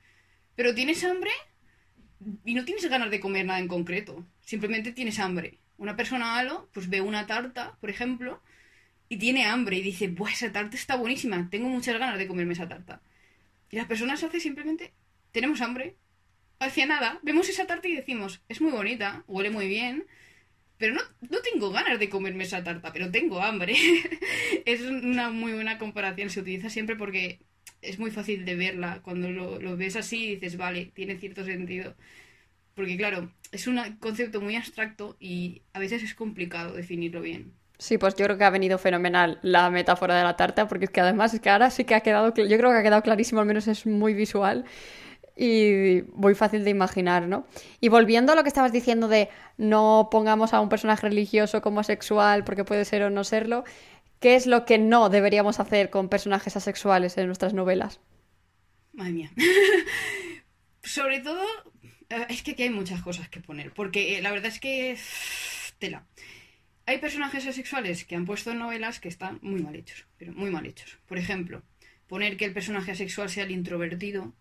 Pero 0.58 0.76
tienes 0.76 1.06
hambre 1.06 1.32
y 2.44 2.54
no 2.54 2.66
tienes 2.66 2.86
ganas 2.90 3.12
de 3.12 3.20
comer 3.20 3.46
nada 3.46 3.60
en 3.60 3.68
concreto, 3.68 4.26
simplemente 4.42 4.92
tienes 4.92 5.20
hambre. 5.20 5.58
Una 5.78 5.96
persona 5.96 6.38
halo, 6.38 6.70
pues 6.74 6.90
ve 6.90 7.02
una 7.02 7.28
tarta, 7.28 7.78
por 7.82 7.90
ejemplo, 7.90 8.42
y 9.10 9.18
tiene 9.18 9.46
hambre 9.46 9.78
y 9.78 9.82
dice, 9.82 10.10
pues 10.10 10.34
esa 10.36 10.52
tarta 10.52 10.76
está 10.76 10.96
buenísima, 10.96 11.50
tengo 11.50 11.70
muchas 11.70 11.98
ganas 12.00 12.18
de 12.18 12.28
comerme 12.28 12.54
esa 12.54 12.68
tarta. 12.68 13.02
Y 13.70 13.76
las 13.76 13.88
personas 13.88 14.24
hacen 14.24 14.42
simplemente, 14.42 14.94
tenemos 15.32 15.62
hambre, 15.62 15.96
hacia 16.60 16.86
nada, 16.86 17.20
vemos 17.24 17.50
esa 17.50 17.68
tarta 17.68 17.88
y 17.88 17.96
decimos, 17.96 18.42
es 18.50 18.62
muy 18.62 18.72
bonita, 18.72 19.24
huele 19.28 19.50
muy 19.50 19.68
bien, 19.68 20.06
pero 20.78 20.94
no, 20.94 21.02
no 21.30 21.40
tengo 21.40 21.72
ganas 21.72 22.00
de 22.00 22.10
comerme 22.10 22.44
esa 22.44 22.64
tarta, 22.64 22.92
pero 22.92 23.12
tengo 23.12 23.42
hambre. 23.42 23.76
es 24.66 24.82
una 24.82 25.30
muy 25.30 25.54
buena 25.54 25.78
comparación, 25.78 26.30
se 26.30 26.42
utiliza 26.42 26.70
siempre 26.70 26.96
porque 26.96 27.40
es 27.82 28.00
muy 28.00 28.12
fácil 28.12 28.46
de 28.46 28.56
verla. 28.56 29.00
Cuando 29.02 29.30
lo, 29.30 29.78
ves 29.78 29.96
así 29.96 30.36
dices, 30.36 30.58
vale, 30.58 30.92
tiene 30.94 31.18
cierto 31.18 31.44
sentido. 31.44 31.96
Porque 32.74 32.98
claro, 32.98 33.32
es 33.52 33.68
un 33.68 33.80
concepto 34.00 34.42
muy 34.42 34.56
abstracto 34.56 35.16
y 35.20 35.62
a 35.74 35.80
veces 35.80 36.04
es 36.04 36.14
complicado 36.14 36.74
definirlo 36.74 37.22
bien. 37.22 37.54
Sí, 37.78 37.98
pues 37.98 38.16
yo 38.16 38.26
creo 38.26 38.38
que 38.38 38.44
ha 38.44 38.50
venido 38.50 38.78
fenomenal 38.78 39.40
la 39.42 39.70
metáfora 39.70 40.16
de 40.16 40.24
la 40.24 40.38
tarta, 40.38 40.68
porque 40.68 40.86
es 40.86 40.92
que 40.92 41.02
además 41.02 41.34
es 41.34 41.42
que 41.42 41.50
ahora 41.50 41.70
sí 41.70 41.84
que 41.84 41.96
ha 41.96 42.02
quedado, 42.02 42.34
yo 42.34 42.58
creo 42.58 42.72
que 42.72 42.78
ha 42.78 42.84
quedado 42.84 43.02
clarísimo, 43.02 43.42
al 43.42 43.48
menos 43.48 43.68
es 43.68 43.86
muy 43.86 44.14
visual 44.14 44.64
y 45.36 46.04
muy 46.14 46.36
fácil 46.36 46.64
de 46.64 46.70
imaginar, 46.70 47.28
¿no? 47.28 47.46
Y 47.82 47.90
volviendo 47.90 48.32
a 48.32 48.36
lo 48.36 48.44
que 48.44 48.48
estabas 48.48 48.72
diciendo 48.72 49.10
de 49.10 49.30
no 49.58 50.08
pongamos 50.10 50.54
a 50.54 50.62
un 50.62 50.70
personaje 50.70 51.10
religioso 51.10 51.62
como 51.62 51.82
asexual 51.82 52.46
porque 52.46 52.64
puede 52.64 52.86
ser 52.86 53.04
o 53.04 53.10
no 53.10 53.26
serlo, 53.26 53.66
¿qué 54.26 54.34
es 54.34 54.48
lo 54.48 54.66
que 54.66 54.80
no 54.80 55.10
deberíamos 55.10 55.60
hacer 55.60 55.92
con 55.92 56.10
personajes 56.10 56.58
asexuales 56.58 57.16
en 57.20 57.28
nuestras 57.28 57.54
novelas? 57.54 58.00
Madre 58.92 59.12
mía. 59.12 59.32
Sobre 60.82 61.20
todo, 61.20 61.46
eh, 62.10 62.26
es 62.30 62.42
que 62.42 62.54
aquí 62.54 62.64
hay 62.64 62.72
muchas 62.72 63.04
cosas 63.04 63.30
que 63.30 63.40
poner, 63.40 63.72
porque 63.72 64.18
eh, 64.18 64.24
la 64.24 64.32
verdad 64.32 64.48
es 64.48 64.60
que... 64.60 64.98
Tela. 65.78 66.08
Hay 66.88 66.98
personajes 66.98 67.46
asexuales 67.46 68.04
que 68.04 68.16
han 68.16 68.26
puesto 68.26 68.50
en 68.50 68.58
novelas 68.58 69.00
que 69.00 69.10
están 69.10 69.38
muy 69.44 69.62
mal 69.62 69.76
hechos, 69.76 70.08
pero 70.18 70.34
muy 70.34 70.50
mal 70.50 70.66
hechos. 70.66 70.98
Por 71.06 71.20
ejemplo, 71.20 71.62
poner 72.08 72.36
que 72.36 72.46
el 72.46 72.54
personaje 72.54 72.94
asexual 72.94 73.30
sea 73.30 73.44
el 73.44 73.52
introvertido 73.52 74.34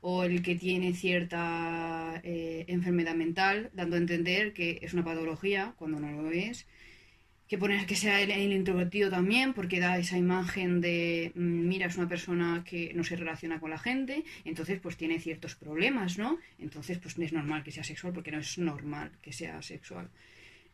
o 0.00 0.22
el 0.22 0.42
que 0.42 0.54
tiene 0.54 0.94
cierta 0.94 2.20
eh, 2.22 2.66
enfermedad 2.68 3.16
mental, 3.16 3.70
dando 3.72 3.96
a 3.96 3.98
entender 3.98 4.52
que 4.52 4.78
es 4.80 4.92
una 4.94 5.02
patología 5.02 5.74
cuando 5.76 5.98
no 5.98 6.22
lo 6.22 6.30
es. 6.30 6.68
Que 7.48 7.56
poner 7.56 7.86
que 7.86 7.96
sea 7.96 8.20
el, 8.20 8.52
introvertido 8.52 9.10
también, 9.10 9.54
porque 9.54 9.80
da 9.80 9.98
esa 9.98 10.18
imagen 10.18 10.80
de, 10.80 11.32
mm, 11.34 11.68
mira, 11.68 11.86
es 11.86 11.96
una 11.96 12.08
persona 12.08 12.62
que 12.64 12.92
no 12.94 13.04
se 13.04 13.16
relaciona 13.16 13.58
con 13.58 13.70
la 13.70 13.78
gente, 13.78 14.24
entonces 14.44 14.80
pues 14.80 14.96
tiene 14.96 15.18
ciertos 15.18 15.54
problemas, 15.54 16.18
¿no? 16.18 16.38
Entonces 16.58 16.98
pues 16.98 17.16
no 17.18 17.24
es 17.24 17.32
normal 17.32 17.62
que 17.64 17.72
sea 17.72 17.84
sexual, 17.84 18.12
porque 18.12 18.30
no 18.30 18.38
es 18.38 18.58
normal 18.58 19.12
que 19.22 19.32
sea 19.32 19.62
sexual. 19.62 20.10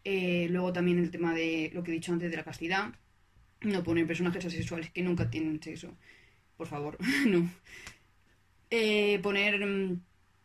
Eh, 0.05 0.49
luego 0.51 0.73
también 0.73 0.99
el 0.99 1.11
tema 1.11 1.33
de 1.35 1.71
lo 1.73 1.83
que 1.83 1.91
he 1.93 1.95
dicho 1.95 2.13
antes 2.13 2.31
de 2.31 2.37
la 2.37 2.45
castidad, 2.45 2.93
no 3.63 3.83
poner 3.83 4.07
personajes 4.07 4.45
asexuales 4.45 4.91
que 4.91 5.03
nunca 5.03 5.31
tienen 5.31 5.63
sexo. 5.63 5.97
Por 6.57 6.67
favor, 6.67 6.99
no. 7.27 7.49
Eh, 8.71 9.19
poner 9.23 9.65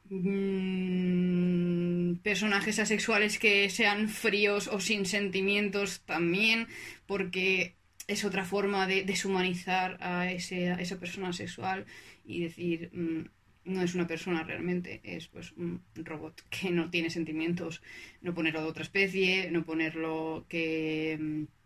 mm, 0.09 1.89
personajes 2.21 2.79
asexuales 2.79 3.39
que 3.39 3.69
sean 3.69 4.09
fríos 4.09 4.67
o 4.67 4.79
sin 4.79 5.05
sentimientos 5.05 6.01
también, 6.05 6.67
porque 7.05 7.75
es 8.07 8.25
otra 8.25 8.43
forma 8.45 8.87
de 8.87 9.03
deshumanizar 9.03 9.97
a, 10.01 10.31
esa 10.31 10.99
persona 10.99 11.31
sexual 11.31 11.85
y 12.25 12.41
decir, 12.41 12.89
mm, 12.93 13.25
no 13.65 13.81
es 13.83 13.93
una 13.95 14.07
persona 14.07 14.43
realmente, 14.43 14.99
es 15.03 15.27
pues 15.27 15.51
un 15.53 15.83
robot 15.95 16.41
que 16.49 16.71
no 16.71 16.89
tiene 16.89 17.09
sentimientos, 17.09 17.81
no 18.21 18.33
ponerlo 18.33 18.61
de 18.63 18.67
otra 18.67 18.83
especie, 18.83 19.51
no 19.51 19.63
ponerlo 19.63 20.45
que 20.49 21.17
mm, 21.19 21.58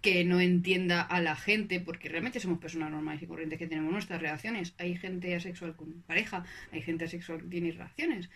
que 0.00 0.24
no 0.24 0.40
entienda 0.40 1.02
a 1.02 1.20
la 1.20 1.36
gente, 1.36 1.80
porque 1.80 2.08
realmente 2.08 2.40
somos 2.40 2.58
personas 2.58 2.90
normales 2.90 3.22
y 3.22 3.26
corrientes 3.26 3.58
que 3.58 3.66
tenemos 3.66 3.92
nuestras 3.92 4.22
reacciones. 4.22 4.74
Hay 4.78 4.96
gente 4.96 5.34
asexual 5.34 5.76
con 5.76 6.02
pareja, 6.02 6.44
hay 6.72 6.82
gente 6.82 7.04
asexual 7.04 7.42
que 7.42 7.48
tiene 7.48 7.72
reacciones. 7.72 8.30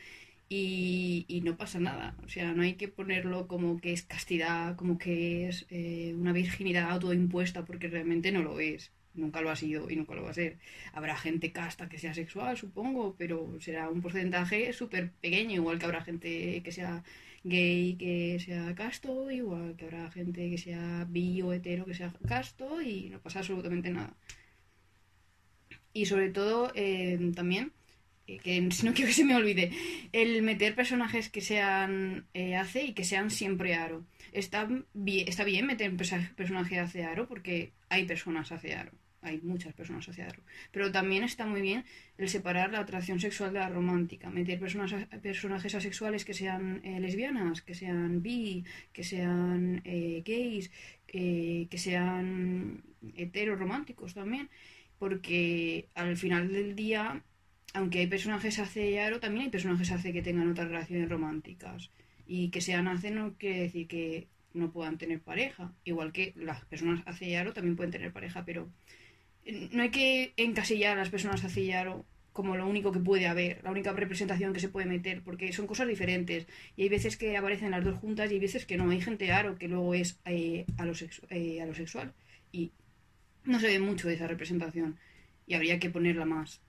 Y, 0.49 1.25
y, 1.27 1.41
no 1.41 1.57
pasa 1.57 1.81
nada. 1.81 2.17
O 2.25 2.29
sea, 2.29 2.53
no 2.53 2.63
hay 2.63 2.75
que 2.75 2.89
ponerlo 2.89 3.49
como 3.49 3.79
que 3.81 3.93
es 3.93 4.03
castidad, 4.03 4.77
como 4.77 4.99
que 4.99 5.49
es 5.49 5.67
eh, 5.71 6.15
una 6.17 6.33
virginidad 6.33 6.91
autoimpuesta, 6.91 7.65
porque 7.65 7.89
realmente 7.89 8.31
no 8.31 8.43
lo 8.43 8.61
es. 8.61 8.93
Nunca 9.15 9.41
lo 9.41 9.51
ha 9.51 9.57
sido 9.57 9.89
y 9.91 9.97
nunca 9.97 10.15
lo 10.15 10.23
va 10.23 10.31
a 10.31 10.35
ser. 10.35 10.59
Habrá 10.93 11.17
gente 11.17 11.53
casta 11.53 11.89
que 11.89 11.99
sea 11.99 12.15
sexual, 12.15 12.57
supongo, 12.59 13.15
pero 13.17 13.59
será 13.61 13.89
un 13.89 14.03
porcentaje 14.03 14.73
súper 14.73 15.13
pequeño, 15.13 15.55
igual 15.55 15.79
que 15.79 15.87
habrá 15.87 16.03
gente 16.03 16.63
que 16.63 16.73
sea 16.73 17.05
gay 17.45 17.97
que 17.97 18.39
sea 18.45 18.75
casto, 18.75 19.31
igual 19.31 19.77
que 19.77 19.85
habrá 19.85 20.11
gente 20.11 20.51
que 20.51 20.59
sea 20.59 21.07
bi 21.09 21.43
o 21.43 21.53
hetero 21.53 21.85
que 21.85 21.95
sea 21.95 22.13
casto 22.27 22.83
y 22.83 23.11
no 23.11 23.21
pasa 23.21 23.41
absolutamente 23.41 23.91
nada. 23.91 24.15
Y 25.93 26.07
sobre 26.07 26.31
todo 26.31 26.73
eh, 26.75 27.19
también, 27.37 27.73
eh, 28.27 28.39
que 28.39 28.69
si 28.73 28.85
no 28.87 28.95
quiero 28.95 29.09
que 29.09 29.15
se 29.15 29.25
me 29.25 29.37
olvide, 29.37 29.71
el 30.13 30.43
meter 30.43 30.75
personajes 30.75 31.29
que 31.29 31.41
sean 31.41 32.27
eh, 32.35 32.57
hace 32.57 32.85
y 32.85 32.93
que 32.95 33.05
sean 33.05 33.31
siempre 33.31 33.75
aro. 33.75 34.05
Está 34.33 34.69
bien, 34.95 35.29
está 35.29 35.45
bien 35.45 35.67
meter 35.67 35.95
personaje 36.37 36.81
hace 36.81 37.05
aro 37.05 37.29
porque 37.29 37.73
hay 37.91 38.05
personas 38.05 38.51
hace 38.51 38.75
aro 38.75 38.93
hay 39.25 39.41
muchas 39.43 39.73
personas 39.75 40.05
asociadas. 40.05 40.37
Pero 40.71 40.93
también 40.93 41.25
está 41.25 41.47
muy 41.47 41.61
bien 41.61 41.85
el 42.19 42.29
separar 42.29 42.71
la 42.71 42.81
atracción 42.81 43.19
sexual 43.21 43.53
de 43.53 43.59
la 43.61 43.69
romántica, 43.69 44.31
meter 44.31 44.59
personas, 44.61 45.07
personajes 45.23 45.75
asexuales 45.75 46.25
que 46.25 46.35
sean 46.35 46.81
eh, 46.85 47.01
lesbianas, 47.01 47.63
que 47.63 47.75
sean 47.75 48.23
bi, 48.23 48.65
que 48.93 49.05
sean 49.05 49.81
eh, 49.85 50.23
gays, 50.25 50.71
que 51.07 51.79
sean 51.79 52.83
heterorománticos 53.17 54.15
también, 54.15 54.49
porque 54.99 55.89
al 55.95 56.17
final 56.17 56.51
del 56.51 56.75
día, 56.75 57.23
aunque 57.73 58.01
hay 58.01 58.07
personajes 58.07 58.59
hace 58.59 59.01
aro, 59.01 59.21
también 59.21 59.45
hay 59.45 59.51
personajes 59.51 59.91
hace 59.93 60.13
que 60.13 60.23
tengan 60.23 60.51
otras 60.51 60.69
relaciones 60.69 61.09
románticas. 61.09 61.91
Y 62.27 62.49
que 62.49 62.61
sean 62.63 62.89
hace 62.89 63.11
no 63.11 63.35
quiere 63.35 63.61
decir 63.61 63.87
que 63.87 64.29
no 64.55 64.71
puedan 64.73 64.97
tener 64.99 65.21
pareja. 65.21 65.73
Igual 65.85 66.13
que 66.13 66.33
las 66.37 66.65
personas 66.65 67.03
hace 67.07 67.37
aro 67.37 67.53
también 67.53 67.77
pueden 67.77 67.93
tener 67.93 68.13
pareja, 68.13 68.45
pero 68.45 68.71
no 69.73 69.83
hay 69.83 69.91
que 69.91 70.33
encasillar 70.37 70.97
a 70.97 71.01
las 71.01 71.11
personas 71.11 71.45
hacia 71.45 71.65
Yaro 71.65 72.05
como 72.35 72.57
lo 72.57 72.67
único 72.67 72.91
que 72.91 72.99
puede 72.99 73.29
haber, 73.29 73.63
la 73.63 73.71
única 73.71 73.93
representación 73.93 74.53
que 74.53 74.59
se 74.59 74.69
puede 74.69 74.87
meter, 74.87 75.23
porque 75.23 75.53
son 75.53 75.69
cosas 75.69 75.87
diferentes. 75.87 76.49
Y 76.77 76.83
hay 76.83 76.89
veces 76.89 77.17
que 77.17 77.37
aparecen 77.37 77.71
las 77.71 77.85
dos 77.85 77.97
juntas 77.97 78.29
y 78.29 78.35
hay 78.35 78.41
veces 78.41 78.67
que 78.67 78.77
no. 78.77 78.91
Hay 78.91 79.01
gente 79.01 79.31
aro 79.31 79.57
que 79.57 79.69
luego 79.69 79.95
es 79.95 80.19
eh, 80.25 80.67
a, 80.77 80.85
lo 80.85 80.95
eh, 81.31 81.63
a 81.63 81.67
lo 81.67 81.75
sexual. 81.75 82.13
Y 82.51 82.73
no 83.45 83.61
se 83.61 83.69
ve 83.69 83.79
mucho 83.79 84.11
esa 84.11 84.27
representación. 84.27 84.99
Y 85.47 85.55
habría 85.55 85.79
que 85.79 85.91
ponerla 85.91 86.25
más. 86.25 86.61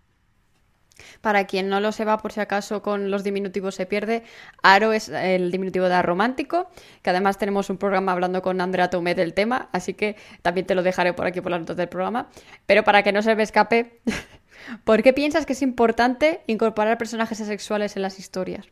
Para 1.21 1.45
quien 1.45 1.69
no 1.69 1.79
lo 1.79 1.91
sepa, 1.91 2.17
por 2.17 2.31
si 2.31 2.39
acaso 2.39 2.81
con 2.81 3.11
los 3.11 3.23
diminutivos 3.23 3.75
se 3.75 3.85
pierde, 3.85 4.23
Aro 4.63 4.93
es 4.93 5.09
el 5.09 5.51
diminutivo 5.51 5.89
de 5.89 6.01
romántico, 6.01 6.69
que 7.01 7.09
además 7.09 7.37
tenemos 7.37 7.69
un 7.69 7.77
programa 7.77 8.11
hablando 8.11 8.41
con 8.41 8.61
Andrea 8.61 8.89
Tomé 8.89 9.15
del 9.15 9.33
tema, 9.33 9.69
así 9.71 9.93
que 9.93 10.15
también 10.41 10.65
te 10.65 10.75
lo 10.75 10.83
dejaré 10.83 11.13
por 11.13 11.27
aquí 11.27 11.41
por 11.41 11.51
las 11.51 11.59
notas 11.59 11.77
del 11.77 11.89
programa. 11.89 12.29
Pero 12.65 12.83
para 12.83 13.03
que 13.03 13.11
no 13.11 13.21
se 13.21 13.35
me 13.35 13.43
escape, 13.43 13.99
¿por 14.83 15.03
qué 15.03 15.13
piensas 15.13 15.45
que 15.45 15.53
es 15.53 15.61
importante 15.61 16.41
incorporar 16.47 16.97
personajes 16.97 17.41
asexuales 17.41 17.95
en 17.95 18.01
las 18.01 18.19
historias? 18.19 18.67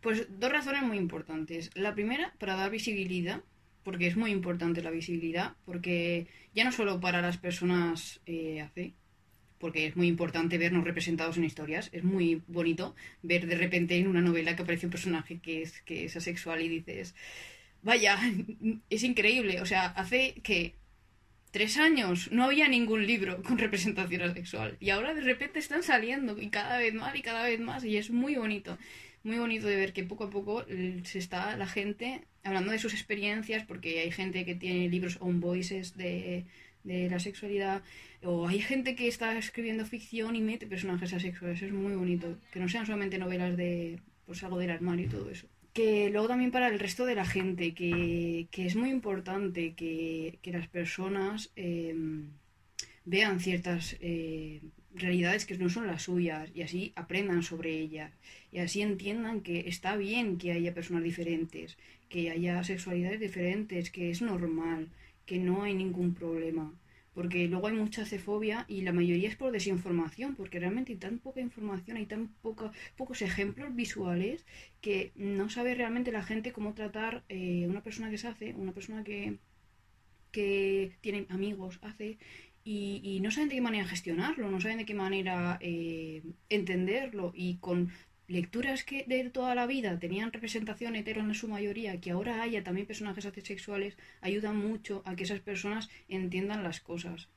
Pues 0.00 0.26
dos 0.38 0.52
razones 0.52 0.82
muy 0.82 0.98
importantes. 0.98 1.70
La 1.74 1.94
primera, 1.94 2.34
para 2.38 2.56
dar 2.56 2.70
visibilidad, 2.70 3.40
porque 3.84 4.06
es 4.06 4.16
muy 4.16 4.32
importante 4.32 4.82
la 4.82 4.90
visibilidad, 4.90 5.54
porque 5.64 6.26
ya 6.54 6.64
no 6.64 6.72
solo 6.72 7.00
para 7.00 7.22
las 7.22 7.38
personas 7.38 8.20
eh, 8.26 8.60
porque 9.64 9.86
es 9.86 9.96
muy 9.96 10.08
importante 10.08 10.58
vernos 10.58 10.84
representados 10.84 11.38
en 11.38 11.44
historias. 11.44 11.88
Es 11.90 12.04
muy 12.04 12.42
bonito 12.48 12.94
ver 13.22 13.46
de 13.46 13.56
repente 13.56 13.96
en 13.96 14.06
una 14.08 14.20
novela 14.20 14.54
que 14.54 14.62
aparece 14.62 14.84
un 14.84 14.90
personaje 14.90 15.38
que 15.38 15.62
es, 15.62 15.80
que 15.86 16.04
es 16.04 16.14
asexual 16.18 16.60
y 16.60 16.68
dices, 16.68 17.14
vaya, 17.82 18.18
es 18.90 19.02
increíble. 19.04 19.62
O 19.62 19.64
sea, 19.64 19.86
hace 19.86 20.34
que 20.42 20.74
tres 21.50 21.78
años 21.78 22.30
no 22.30 22.44
había 22.44 22.68
ningún 22.68 23.06
libro 23.06 23.42
con 23.42 23.56
representación 23.56 24.20
asexual 24.20 24.76
y 24.80 24.90
ahora 24.90 25.14
de 25.14 25.22
repente 25.22 25.60
están 25.60 25.82
saliendo 25.82 26.38
y 26.38 26.50
cada 26.50 26.76
vez 26.76 26.92
más 26.92 27.16
y 27.16 27.22
cada 27.22 27.44
vez 27.44 27.58
más 27.58 27.86
y 27.86 27.96
es 27.96 28.10
muy 28.10 28.34
bonito. 28.34 28.76
Muy 29.22 29.38
bonito 29.38 29.66
de 29.66 29.76
ver 29.76 29.94
que 29.94 30.04
poco 30.04 30.24
a 30.24 30.30
poco 30.30 30.66
se 31.04 31.18
está 31.18 31.56
la 31.56 31.66
gente 31.66 32.20
hablando 32.42 32.70
de 32.70 32.78
sus 32.78 32.92
experiencias 32.92 33.64
porque 33.64 34.00
hay 34.00 34.10
gente 34.10 34.44
que 34.44 34.56
tiene 34.56 34.90
libros 34.90 35.16
on 35.22 35.40
voices 35.40 35.96
de, 35.96 36.44
de 36.84 37.10
la 37.10 37.18
sexualidad 37.18 37.82
o 38.22 38.46
hay 38.46 38.60
gente 38.60 38.94
que 38.94 39.08
está 39.08 39.36
escribiendo 39.36 39.84
ficción 39.84 40.36
y 40.36 40.40
mete 40.40 40.66
personajes 40.66 41.12
asexuales, 41.12 41.60
es 41.62 41.72
muy 41.72 41.94
bonito. 41.94 42.38
Que 42.52 42.60
no 42.60 42.68
sean 42.68 42.86
solamente 42.86 43.18
novelas 43.18 43.56
de 43.56 44.00
pues 44.26 44.42
algo 44.42 44.58
del 44.58 44.70
armario 44.70 45.06
y 45.06 45.08
todo 45.08 45.30
eso. 45.30 45.46
Que 45.72 46.08
luego 46.10 46.28
también 46.28 46.50
para 46.50 46.68
el 46.68 46.78
resto 46.78 47.04
de 47.04 47.16
la 47.16 47.26
gente, 47.26 47.74
que, 47.74 48.48
es 48.52 48.76
muy 48.76 48.90
importante 48.90 49.74
que, 49.74 50.38
las 50.44 50.68
personas 50.68 51.50
em, 51.56 52.28
vean 53.04 53.40
ciertas 53.40 53.96
eh, 54.00 54.60
realidades 54.94 55.44
que 55.44 55.58
no 55.58 55.68
son 55.68 55.86
las 55.86 56.02
suyas 56.02 56.50
y 56.54 56.62
así 56.62 56.92
aprendan 56.94 57.42
sobre 57.42 57.76
ellas 57.76 58.12
y 58.52 58.58
así 58.58 58.82
entiendan 58.82 59.40
que 59.40 59.68
está 59.68 59.96
bien 59.96 60.38
que 60.38 60.52
haya 60.52 60.72
personas 60.72 61.02
diferentes, 61.02 61.76
que 62.08 62.30
haya 62.30 62.62
sexualidades 62.62 63.18
diferentes, 63.18 63.90
que 63.90 64.10
es 64.10 64.22
normal, 64.22 64.88
que 65.26 65.38
no 65.38 65.62
hay 65.62 65.74
ningún 65.74 66.14
problema 66.14 66.72
porque 67.14 67.46
luego 67.46 67.68
hay 67.68 67.74
mucha 67.74 68.04
cefobia 68.04 68.66
y 68.68 68.82
la 68.82 68.92
mayoría 68.92 69.28
es 69.28 69.36
por 69.36 69.52
desinformación, 69.52 70.34
porque 70.34 70.58
realmente 70.58 70.92
hay 70.92 70.98
tan 70.98 71.18
poca 71.18 71.40
información, 71.40 71.96
hay 71.96 72.06
tan 72.06 72.28
poca, 72.42 72.72
pocos 72.96 73.22
ejemplos 73.22 73.74
visuales 73.74 74.44
que 74.80 75.12
no 75.14 75.48
sabe 75.48 75.74
realmente 75.74 76.10
la 76.10 76.24
gente 76.24 76.52
cómo 76.52 76.74
tratar 76.74 77.22
eh, 77.28 77.66
una 77.68 77.82
persona 77.82 78.10
que 78.10 78.18
se 78.18 78.26
hace, 78.26 78.54
una 78.54 78.72
persona 78.72 79.04
que, 79.04 79.38
que 80.32 80.92
tiene 81.00 81.26
amigos, 81.30 81.78
hace, 81.82 82.18
y, 82.66 83.20
no 83.22 83.30
saben 83.30 83.50
de 83.50 83.56
qué 83.56 83.60
manera 83.60 83.86
gestionarlo, 83.86 84.50
no 84.50 84.60
saben 84.60 84.78
de 84.78 84.86
qué 84.86 84.94
manera 84.94 85.58
eh, 85.60 86.22
entenderlo 86.48 87.32
y 87.34 87.56
con 87.56 87.90
lecturas 88.28 88.84
que 88.84 89.04
de 89.06 89.28
toda 89.30 89.54
la 89.54 89.66
vida 89.66 89.98
tenían 89.98 90.32
representación 90.32 90.96
hetero 90.96 91.20
en 91.20 91.34
su 91.34 91.48
mayoría, 91.48 92.00
que 92.00 92.10
ahora 92.10 92.42
haya 92.42 92.64
también 92.64 92.86
personajes 92.86 93.26
asexuales, 93.26 93.96
ayuda 94.20 94.52
mucho 94.52 95.02
a 95.04 95.14
que 95.14 95.24
esas 95.24 95.40
personas 95.40 95.90
entiendan 96.08 96.62
las 96.62 96.80
cosas 96.80 97.28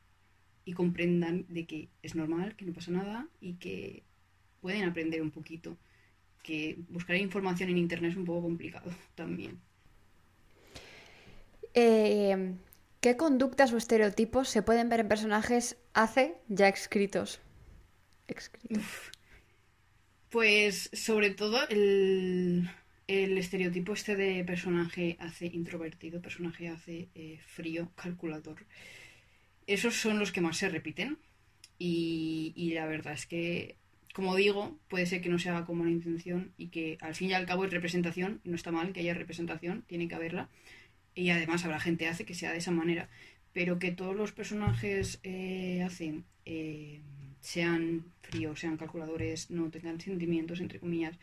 y 0.65 0.73
comprendan 0.73 1.45
de 1.49 1.65
que 1.65 1.89
es 2.03 2.15
normal, 2.15 2.55
que 2.55 2.65
no 2.65 2.73
pasa 2.73 2.91
nada 2.91 3.27
y 3.39 3.53
que 3.53 4.03
pueden 4.61 4.83
aprender 4.83 5.21
un 5.21 5.31
poquito. 5.31 5.77
Que 6.43 6.77
buscar 6.89 7.17
información 7.17 7.69
en 7.69 7.77
internet 7.77 8.11
es 8.11 8.17
un 8.17 8.25
poco 8.25 8.43
complicado 8.43 8.91
también. 9.15 9.59
Eh, 11.73 12.55
¿Qué 13.01 13.15
conductas 13.15 13.71
o 13.73 13.77
estereotipos 13.77 14.49
se 14.49 14.63
pueden 14.63 14.89
ver 14.89 15.01
en 15.01 15.07
personajes 15.07 15.77
hace 15.93 16.35
ya 16.47 16.67
escritos? 16.67 17.39
Pues 20.29 20.89
sobre 20.91 21.29
todo 21.29 21.67
el, 21.69 22.69
estereotipo 23.07 23.93
este 23.93 24.17
de 24.17 24.43
personaje 24.43 25.15
hace 25.19 25.45
introvertido, 25.45 26.21
personaje 26.21 26.67
hace 26.67 27.07
eh, 27.15 27.39
frío, 27.45 27.91
calculador. 27.95 28.65
Esos 29.67 29.95
son 29.95 30.19
los 30.19 30.31
que 30.31 30.41
más 30.41 30.57
se 30.57 30.69
repiten. 30.69 31.17
Y, 31.79 32.53
y, 32.55 32.73
la 32.73 32.87
verdad 32.87 33.13
es 33.13 33.25
que, 33.25 33.75
como 34.13 34.35
digo, 34.35 34.77
puede 34.89 35.05
ser 35.05 35.21
que 35.21 35.29
no 35.29 35.39
se 35.39 35.49
haga 35.49 35.65
con 35.65 35.77
mala 35.77 35.91
intención 35.91 36.51
y 36.57 36.69
que 36.69 36.97
al 37.01 37.15
fin 37.15 37.29
y 37.29 37.33
al 37.33 37.45
cabo 37.45 37.65
es 37.65 37.71
representación, 37.71 38.41
no 38.43 38.55
está 38.55 38.71
mal 38.71 38.93
que 38.93 39.01
haya 39.01 39.13
representación, 39.13 39.83
tiene 39.87 40.07
que 40.07 40.15
haberla. 40.15 40.49
Y 41.15 41.29
además 41.29 41.63
habrá 41.65 41.79
gente 41.79 42.07
hace 42.07 42.25
que 42.25 42.35
sea 42.35 42.51
de 42.51 42.57
esa 42.57 42.71
manera. 42.71 43.09
Pero 43.53 43.79
que 43.79 43.91
todos 43.91 44.15
los 44.15 44.31
personajes 44.31 45.19
eh, 45.23 45.83
hacen 45.83 46.25
eh, 46.45 47.01
sean 47.47 48.03
fríos, 48.21 48.59
sean 48.59 48.75
calculadores, 48.75 49.49
no 49.49 49.69
tengan 49.69 50.01
sentimientos, 50.01 50.59
entre 50.59 50.79
comillas, 50.79 51.15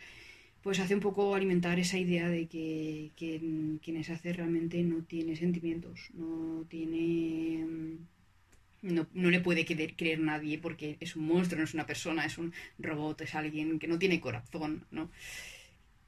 pues 0.62 0.80
hace 0.80 0.94
un 0.94 1.00
poco 1.00 1.34
alimentar 1.34 1.78
esa 1.78 1.98
idea 1.98 2.30
de 2.30 2.46
que, 2.46 3.10
que 3.14 3.30
quienes 3.84 4.08
hace 4.08 4.32
realmente 4.32 4.82
no 4.82 5.02
tiene 5.04 5.36
sentimientos, 5.36 6.08
no 6.14 6.64
tiene... 6.70 7.66
No, 8.80 9.06
no, 9.12 9.30
le 9.30 9.40
puede 9.40 9.64
creer 9.66 10.20
nadie 10.20 10.58
porque 10.58 10.96
es 11.00 11.16
un 11.16 11.26
monstruo, 11.26 11.58
no 11.58 11.64
es 11.64 11.74
una 11.74 11.86
persona, 11.86 12.24
es 12.24 12.36
un 12.38 12.52
robot, 12.78 13.20
es 13.22 13.34
alguien 13.34 13.78
que 13.78 13.86
no 13.86 13.98
tiene 13.98 14.20
corazón, 14.20 14.84
¿no? 14.90 15.10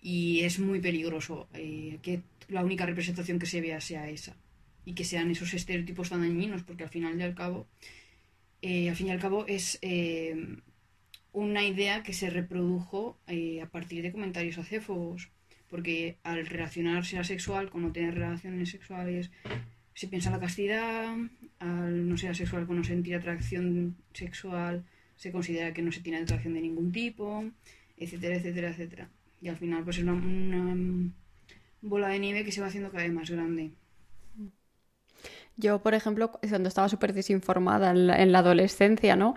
Y 0.01 0.41
es 0.41 0.59
muy 0.59 0.81
peligroso 0.81 1.49
eh, 1.55 1.99
que 2.03 2.21
la 2.49 2.65
única 2.65 2.85
representación 2.87 3.39
que 3.39 3.47
se 3.47 3.63
vea 3.63 3.81
sea 3.81 4.09
esa 4.11 4.35
y 4.85 4.93
que 4.95 5.05
sean 5.05 5.31
esos 5.31 5.53
estereotipos 5.55 6.11
tan 6.11 6.21
dañinos 6.21 6.63
porque 6.63 6.85
al 6.85 6.91
final 6.91 7.19
y 7.19 7.23
al 7.23 7.35
cabo 7.35 7.67
eh, 8.63 8.89
al 8.89 8.97
fin 8.97 9.09
y 9.09 9.11
al 9.11 9.21
cabo 9.21 9.47
es 9.47 9.79
eh, 9.83 10.59
una 11.33 11.65
idea 11.65 12.03
que 12.03 12.13
se 12.13 12.31
reprodujo 12.31 13.19
eh, 13.27 13.61
a 13.63 13.69
partir 13.69 14.03
de 14.03 14.13
comentarios 14.13 14.59
acéfobos, 14.59 15.31
porque 15.69 16.17
al 16.23 16.47
relacionarse 16.47 17.19
asexual 17.19 17.71
con 17.71 17.83
no 17.83 17.93
tener 17.93 18.15
relaciones 18.15 18.71
sexuales, 18.71 19.31
se 19.95 20.09
piensa 20.09 20.31
la 20.31 20.41
castidad, 20.41 21.17
al 21.59 22.09
no 22.09 22.17
ser 22.17 22.31
asexual 22.31 22.67
con 22.67 22.77
no 22.77 22.85
sentir 22.85 23.15
atracción 23.15 23.97
sexual, 24.13 24.85
se 25.17 25.33
considera 25.33 25.73
que 25.73 25.83
no 25.83 25.93
se 25.93 26.01
tiene 26.01 26.19
atracción 26.19 26.55
de 26.55 26.61
ningún 26.61 26.93
tipo, 26.93 27.45
etcétera, 27.97 28.37
etcétera, 28.37 28.71
etcétera. 28.71 29.09
Y 29.41 29.49
al 29.49 29.57
final 29.57 29.85
pues 29.85 29.99
es 29.99 30.05
una 30.05 31.13
bola 31.81 32.09
de 32.09 32.19
nieve 32.19 32.45
que 32.45 32.53
se 32.53 32.61
va 32.61 32.67
haciendo 32.67 32.91
cada 32.91 33.05
vez 33.05 33.13
más 33.13 33.31
grande. 33.31 33.73
Yo, 35.57 35.79
por 35.81 35.95
ejemplo, 35.95 36.33
cuando 36.33 36.69
estaba 36.69 36.89
súper 36.89 37.15
desinformada 37.15 37.91
en 37.91 38.33
la, 38.33 38.39
adolescencia, 38.39 39.17
¿no? 39.17 39.35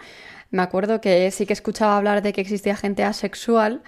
Me 0.52 0.62
acuerdo 0.62 1.00
que 1.00 1.32
sí 1.32 1.46
que 1.46 1.54
escuchaba 1.54 1.98
hablar 1.98 2.22
de 2.22 2.34
que 2.34 2.42
existía 2.42 2.76
gente 2.76 3.04
asexual, 3.06 3.82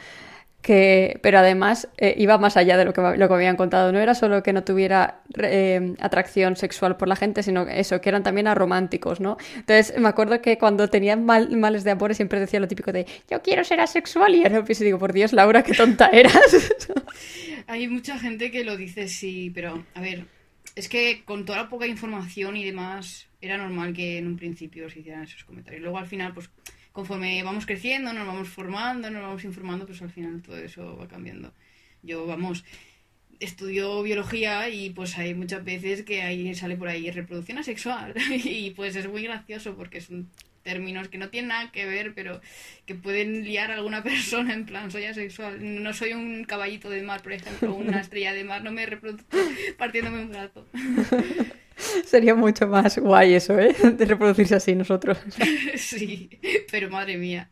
que, 0.62 1.20
pero 1.24 1.40
además 1.40 1.90
eh, 1.98 2.14
iba 2.18 2.38
más 2.38 2.56
allá 2.56 2.78
de 2.78 2.86
lo 2.86 2.94
que, 2.94 3.02
lo 3.02 3.12
que 3.12 3.28
me 3.28 3.36
habían 3.36 3.58
contado. 3.58 3.92
No 3.92 4.00
era 4.00 4.16
solo 4.16 4.44
que 4.44 4.54
no 4.54 4.64
tuviera 4.64 5.22
eh, 5.40 5.96
atracción 6.00 6.56
sexual 6.56 6.96
por 6.96 7.10
la 7.10 7.18
gente, 7.18 7.44
sino 7.44 7.64
eso, 7.64 8.00
que 8.00 8.08
eran 8.08 8.24
también 8.24 8.48
arománticos, 8.48 9.20
¿no? 9.20 9.38
Entonces 9.56 10.00
me 10.00 10.08
acuerdo 10.08 10.42
que 10.42 10.58
cuando 10.58 10.88
tenían 10.88 11.26
males 11.26 11.84
de 11.84 11.92
amores 11.92 12.16
siempre 12.16 12.40
decía 12.40 12.62
lo 12.62 12.68
típico 12.70 12.94
de 12.94 13.08
yo 13.30 13.42
quiero 13.42 13.66
ser 13.66 13.82
asexual 13.82 14.36
y 14.36 14.44
ahora 14.44 14.64
pienso 14.64 14.86
digo, 14.86 15.00
por 15.00 15.12
Dios, 15.12 15.34
Laura, 15.34 15.64
qué 15.64 15.74
tonta 15.74 16.08
eras. 16.14 16.72
Hay 17.68 17.88
mucha 17.88 18.18
gente 18.20 18.52
que 18.52 18.64
lo 18.64 18.78
dice, 18.78 19.08
sí, 19.08 19.52
pero 19.54 19.84
a 19.96 20.02
ver, 20.02 20.26
es 20.76 20.90
que 20.90 21.24
con 21.26 21.46
toda 21.46 21.60
la 21.64 21.70
poca 21.70 21.88
información 21.88 22.58
y 22.58 22.64
demás, 22.64 23.28
era 23.42 23.58
normal 23.58 23.94
que 23.94 24.18
en 24.18 24.28
un 24.28 24.38
principio 24.38 24.90
se 24.90 25.00
hicieran 25.00 25.24
esos 25.24 25.44
comentarios. 25.44 25.82
Luego 25.82 25.98
al 25.98 26.08
final, 26.08 26.34
pues 26.34 26.50
conforme 26.92 27.42
vamos 27.44 27.66
creciendo, 27.66 28.14
nos 28.14 28.28
vamos 28.28 28.50
formando, 28.50 29.10
nos 29.10 29.22
vamos 29.22 29.44
informando, 29.44 29.86
pues 29.86 30.02
al 30.02 30.12
final 30.12 30.42
todo 30.42 30.58
eso 30.58 30.98
va 30.98 31.08
cambiando. 31.08 31.54
Yo, 32.04 32.26
vamos, 32.26 32.64
estudio 33.40 34.02
biología 34.04 34.70
y 34.70 34.92
pues 34.92 35.18
hay 35.18 35.34
muchas 35.34 35.64
veces 35.64 36.04
que 36.04 36.22
ahí 36.22 36.54
sale 36.56 36.78
por 36.78 36.88
ahí 36.88 37.10
reproducción 37.10 37.58
asexual 37.58 38.14
y 38.32 38.72
pues 38.72 38.96
es 38.96 39.08
muy 39.08 39.24
gracioso 39.24 39.76
porque 39.76 39.98
es 39.98 40.10
un 40.10 40.30
términos 40.62 41.08
que 41.10 41.18
no 41.18 41.30
tienen 41.30 41.50
nada 41.50 41.72
que 41.72 41.86
ver, 41.86 42.14
pero 42.14 42.42
que 42.86 42.96
pueden 42.96 43.44
liar 43.44 43.72
a 43.72 43.76
alguna 43.76 44.04
persona 44.04 44.54
en 44.54 44.66
plan, 44.66 44.92
soy 44.92 45.06
asexual, 45.06 45.60
no 45.84 45.94
soy 45.94 46.14
un 46.14 46.44
caballito 46.46 46.90
de 46.90 47.02
mar, 47.02 47.22
por 47.22 47.34
ejemplo, 47.34 47.74
una 47.74 48.00
estrella 48.00 48.34
de 48.34 48.44
mar, 48.44 48.64
no 48.64 48.72
me 48.72 48.86
reproduzco 48.86 49.38
partiéndome 49.78 50.22
un 50.22 50.30
brazo. 50.30 50.68
Sería 52.06 52.36
mucho 52.36 52.68
más 52.68 52.98
guay 53.00 53.34
eso, 53.34 53.58
¿eh? 53.58 53.74
De 53.74 54.06
reproducirse 54.06 54.56
así 54.56 54.76
nosotros. 54.76 55.18
sí, 55.76 56.30
pero 56.70 56.90
madre 56.90 57.18
mía. 57.18 57.50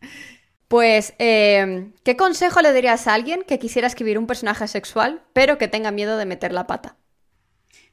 Pues, 0.67 1.15
eh, 1.17 1.89
¿qué 2.04 2.15
consejo 2.15 2.62
le 2.62 2.72
dirías 2.74 3.08
a 3.08 3.15
alguien 3.15 3.41
que 3.41 3.58
quisiera 3.58 3.88
escribir 3.88 4.19
un 4.19 4.28
personaje 4.28 4.67
sexual, 4.67 5.24
pero 5.34 5.58
que 5.58 5.67
tenga 5.67 5.89
miedo 5.89 6.15
de 6.15 6.28
meter 6.28 6.52
la 6.54 6.67
pata? 6.67 6.95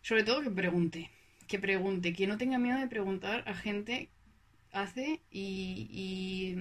Sobre 0.03 0.25
todo 0.25 0.43
que 0.43 0.51
pregunte, 0.51 1.11
que 1.49 1.59
pregunte, 1.59 2.13
que 2.13 2.27
no 2.27 2.37
tenga 2.37 2.59
miedo 2.59 2.79
de 2.79 2.87
preguntar 2.87 3.45
a 3.47 3.55
gente 3.55 4.11
hace 4.77 5.21
y, 5.31 6.57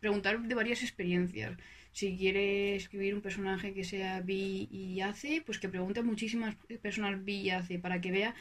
preguntar 0.00 0.40
de 0.40 0.54
varias 0.54 0.82
experiencias. 0.82 1.56
Si 1.92 2.16
quiere 2.16 2.76
escribir 2.76 3.14
un 3.14 3.20
personaje 3.22 3.74
que 3.74 3.84
sea 3.84 4.20
bi 4.20 4.68
y 4.70 5.00
hace, 5.00 5.42
pues 5.44 5.58
que 5.58 5.68
pregunte 5.68 6.00
a 6.00 6.04
muchísimas 6.04 6.54
personas 6.80 7.24
bi 7.24 7.36
y 7.40 7.50
hace 7.50 7.78
para 7.78 8.00
que 8.00 8.12
vea 8.12 8.34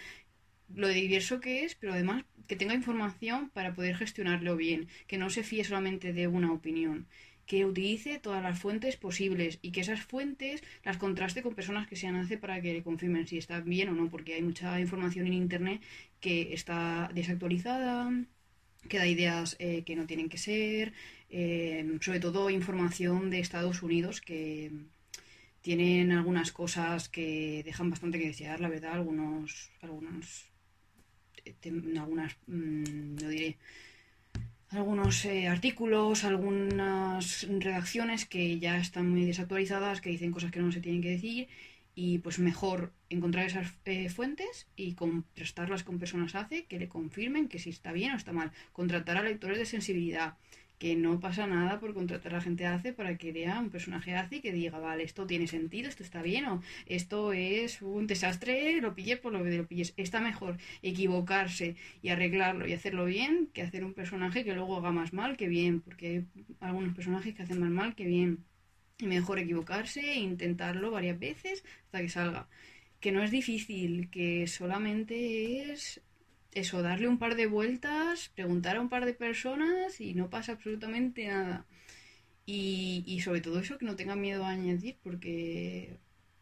lo 0.74 0.88
diverso 0.88 1.40
que 1.40 1.64
es, 1.64 1.76
pero 1.76 1.94
además 1.94 2.26
que 2.48 2.56
tenga 2.56 2.74
información 2.74 3.50
para 3.50 3.74
poder 3.74 3.96
gestionarlo 3.96 4.56
bien, 4.56 4.88
que 5.08 5.18
no 5.18 5.30
se 5.30 5.44
fíe 5.44 5.64
solamente 5.64 6.14
de 6.14 6.28
una 6.28 6.52
opinión, 6.52 7.08
que 7.48 7.66
utilice 7.66 8.20
todas 8.20 8.44
las 8.44 8.60
fuentes 8.60 8.98
posibles 8.98 9.60
y 9.62 9.72
que 9.72 9.82
esas 9.82 10.02
fuentes 10.02 10.62
las 10.84 10.98
contraste 10.98 11.42
con 11.42 11.56
personas 11.56 11.88
que 11.88 11.96
sean 11.96 12.16
hace 12.18 12.38
para 12.38 12.62
que 12.62 12.74
le 12.74 12.84
confirmen 12.84 13.26
si 13.28 13.38
está 13.38 13.62
bien 13.62 13.90
o 13.90 13.94
no, 13.94 14.10
porque 14.10 14.36
hay 14.36 14.44
mucha 14.44 14.80
información 14.80 15.28
en 15.28 15.34
internet 15.34 15.82
que 16.20 16.54
está 16.54 17.10
desactualizada, 17.14 18.12
que 18.88 18.98
da 18.98 19.08
ideas 19.08 19.56
eh, 19.60 19.84
que 19.86 19.96
no 19.96 20.06
tienen 20.06 20.30
que 20.30 20.38
ser, 20.38 20.94
eh, 21.30 21.98
sobre 22.02 22.20
todo 22.20 22.50
información 22.50 23.30
de 23.30 23.40
Estados 23.40 23.84
Unidos 23.84 24.22
que 24.22 24.72
tienen 25.62 26.12
algunas 26.12 26.52
cosas 26.52 27.10
que 27.10 27.62
dejan 27.66 27.90
bastante 27.90 28.20
que 28.20 28.28
desear, 28.28 28.60
la 28.60 28.70
verdad, 28.70 28.94
algunos, 28.94 29.70
algunos, 29.82 30.46
eh, 31.46 31.56
algunas, 32.00 32.38
mm, 32.48 33.16
no 33.22 33.30
diré, 33.30 33.58
algunos 34.70 35.26
artículos, 35.26 36.24
algunas 36.24 37.48
redacciones 37.50 38.26
que 38.26 38.60
ya 38.60 38.78
están 38.78 39.10
muy 39.10 39.26
desactualizadas, 39.26 40.02
que 40.02 40.10
dicen 40.10 40.32
cosas 40.32 40.52
que 40.52 40.60
no 40.60 40.72
se 40.72 40.82
tienen 40.82 41.02
que 41.02 41.12
decir 41.12 41.48
y 42.00 42.20
pues 42.20 42.38
mejor 42.38 42.94
encontrar 43.10 43.48
esas 43.48 43.74
eh, 43.86 44.08
fuentes 44.10 44.68
y 44.76 44.94
contrastarlas 44.94 45.84
con 45.84 45.98
personas 45.98 46.36
hace 46.36 46.66
que 46.66 46.78
le 46.78 46.88
confirmen 46.88 47.48
que 47.48 47.58
si 47.58 47.72
está 47.72 47.92
bien 47.92 48.12
o 48.12 48.18
está 48.18 48.34
mal. 48.34 48.52
Contratar 48.72 49.18
a 49.18 49.24
lectores 49.24 49.58
de 49.58 49.66
sensibilidad, 49.66 50.36
que 50.78 50.96
no 50.96 51.20
pasa 51.20 51.48
nada 51.48 51.80
por 51.80 51.96
contratar 51.96 52.36
a 52.36 52.42
gente 52.42 52.68
hace 52.68 52.94
para 52.94 53.18
que 53.18 53.34
lea 53.34 53.60
un 53.60 53.72
personaje 53.72 54.14
hace 54.14 54.36
y 54.36 54.42
que 54.42 54.52
diga, 54.52 54.78
vale, 54.78 55.02
esto 55.04 55.26
tiene 55.26 55.48
sentido, 55.48 55.90
esto 55.90 56.04
está 56.04 56.22
bien 56.22 56.46
o 56.46 56.62
esto 56.86 57.34
es 57.34 57.82
un 57.82 58.06
desastre, 58.06 58.80
lo 58.80 58.94
pillé 58.94 59.18
por 59.18 59.34
lo 59.34 59.44
que 59.44 59.58
lo 59.58 59.66
pilles. 59.66 59.96
Está 59.98 60.20
mejor 60.20 60.58
equivocarse 60.84 61.78
y 62.04 62.10
arreglarlo 62.10 62.68
y 62.68 62.74
hacerlo 62.74 63.06
bien 63.06 63.50
que 63.54 63.64
hacer 63.64 63.84
un 63.84 63.96
personaje 63.96 64.44
que 64.44 64.54
luego 64.54 64.78
haga 64.78 64.92
más 64.92 65.14
mal 65.14 65.36
que 65.36 65.48
bien, 65.48 65.82
porque 65.82 66.08
hay 66.08 66.26
algunos 66.60 66.94
personajes 66.94 67.34
que 67.34 67.42
hacen 67.42 67.60
más 67.60 67.72
mal 67.72 67.96
que 67.96 68.06
bien 68.06 68.46
mejor 69.00 69.40
equivocarse 69.40 70.02
e 70.02 70.20
intentarlo 70.20 70.92
varias 70.92 71.20
veces 71.20 71.64
hasta 71.86 72.02
que 72.02 72.10
salga. 72.10 72.48
Que 73.00 73.12
no 73.12 73.24
es 73.24 73.32
difícil, 73.32 74.10
que 74.10 74.48
solamente 74.48 75.72
es 75.72 76.02
eso, 76.54 76.82
darle 76.82 77.08
un 77.08 77.20
par 77.20 77.36
de 77.36 77.48
vueltas, 77.48 78.30
preguntar 78.30 78.78
a 78.78 78.82
un 78.82 78.90
par 78.90 79.06
de 79.06 79.14
personas 79.14 80.02
y 80.02 80.14
no 80.16 80.30
pasa 80.30 80.54
absolutamente 80.54 81.28
nada. 81.28 81.66
Y, 82.46 83.04
y 83.06 83.22
sobre 83.22 83.42
todo 83.42 83.60
eso, 83.60 83.78
que 83.78 83.86
no 83.86 83.96
tengan 83.96 84.22
miedo 84.22 84.46
a 84.46 84.52
añadir, 84.52 84.98
porque 85.04 86.00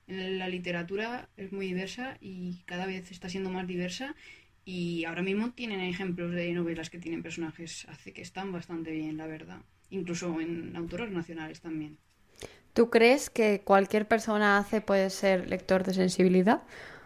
la 0.07 0.47
literatura 0.47 1.29
es 1.37 1.51
muy 1.51 1.67
diversa 1.67 2.17
y 2.21 2.61
cada 2.65 2.85
vez 2.85 3.11
está 3.11 3.27
siendo 3.29 3.49
más 3.49 3.67
diversa 3.67 4.15
y 4.63 5.05
ahora 5.05 5.21
mismo 5.21 5.51
tienen 5.51 5.79
ejemplos 5.81 6.31
de 6.33 6.51
novelas 6.53 6.89
que 6.89 6.99
tienen 6.99 7.23
personajes 7.23 7.85
hace 7.89 8.13
que 8.13 8.21
están 8.21 8.51
bastante 8.51 8.91
bien, 8.91 9.17
la 9.17 9.27
verdad. 9.27 9.61
Incluso 9.89 10.39
en 10.41 10.75
autores 10.75 11.11
nacionales 11.11 11.61
también. 11.61 11.97
¿Tú 12.75 12.89
crees 12.89 13.29
que 13.29 13.61
cualquier 13.61 14.05
persona 14.05 14.57
hace 14.57 14.81
puede 14.81 15.09
ser 15.09 15.49
lector 15.49 15.85
de 15.85 15.93
sensibilidad? 15.93 16.63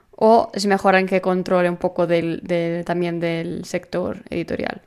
¿O 0.10 0.50
es 0.56 0.66
mejor 0.66 0.96
en 0.96 1.06
que 1.06 1.22
controle 1.22 1.70
un 1.70 1.78
poco 1.78 2.08
del, 2.08 2.42
también 2.88 3.20
del 3.20 3.66
sector 3.66 4.24
editorial? 4.32 4.82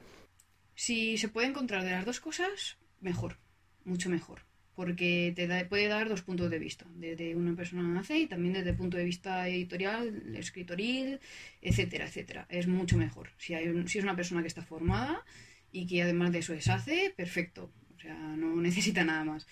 Si 0.75 1.19
se 1.19 1.29
puede 1.29 1.47
encontrar 1.47 1.85
de 1.85 1.93
las 1.93 2.05
dos 2.05 2.19
cosas, 2.19 2.79
mejor, 3.01 3.39
mucho 3.85 4.11
mejor. 4.11 4.41
Porque 4.75 5.33
te 5.37 5.47
puede 5.67 5.87
dar 5.87 6.09
dos 6.09 6.23
puntos 6.23 6.51
de 6.51 6.59
vista, 6.59 6.85
desde 6.97 7.37
una 7.37 7.55
persona 7.55 8.01
hace 8.01 8.19
y 8.19 8.27
también 8.27 8.55
desde 8.55 8.71
el 8.71 8.77
punto 8.77 8.97
de 8.97 9.05
vista 9.05 9.47
editorial, 9.47 10.35
escritoril, 10.35 11.21
etcétera, 11.61 12.07
etcétera. 12.07 12.47
Es 12.49 12.67
mucho 12.67 12.99
mejor. 12.99 13.29
Si, 13.39 13.55
hay 13.55 13.87
si 13.87 13.99
es 13.99 14.05
una 14.05 14.17
persona 14.17 14.43
que 14.43 14.49
está 14.49 14.63
formada 14.63 15.25
y 15.71 15.87
que 15.87 16.03
además 16.03 16.33
de 16.33 16.41
eso 16.41 16.55
es 16.55 16.67
hace, 16.69 17.15
perfecto. 17.17 17.71
O 17.95 18.01
sea, 18.01 18.15
no 18.15 18.57
necesita 18.57 19.05
nada 19.05 19.23
más 19.23 19.47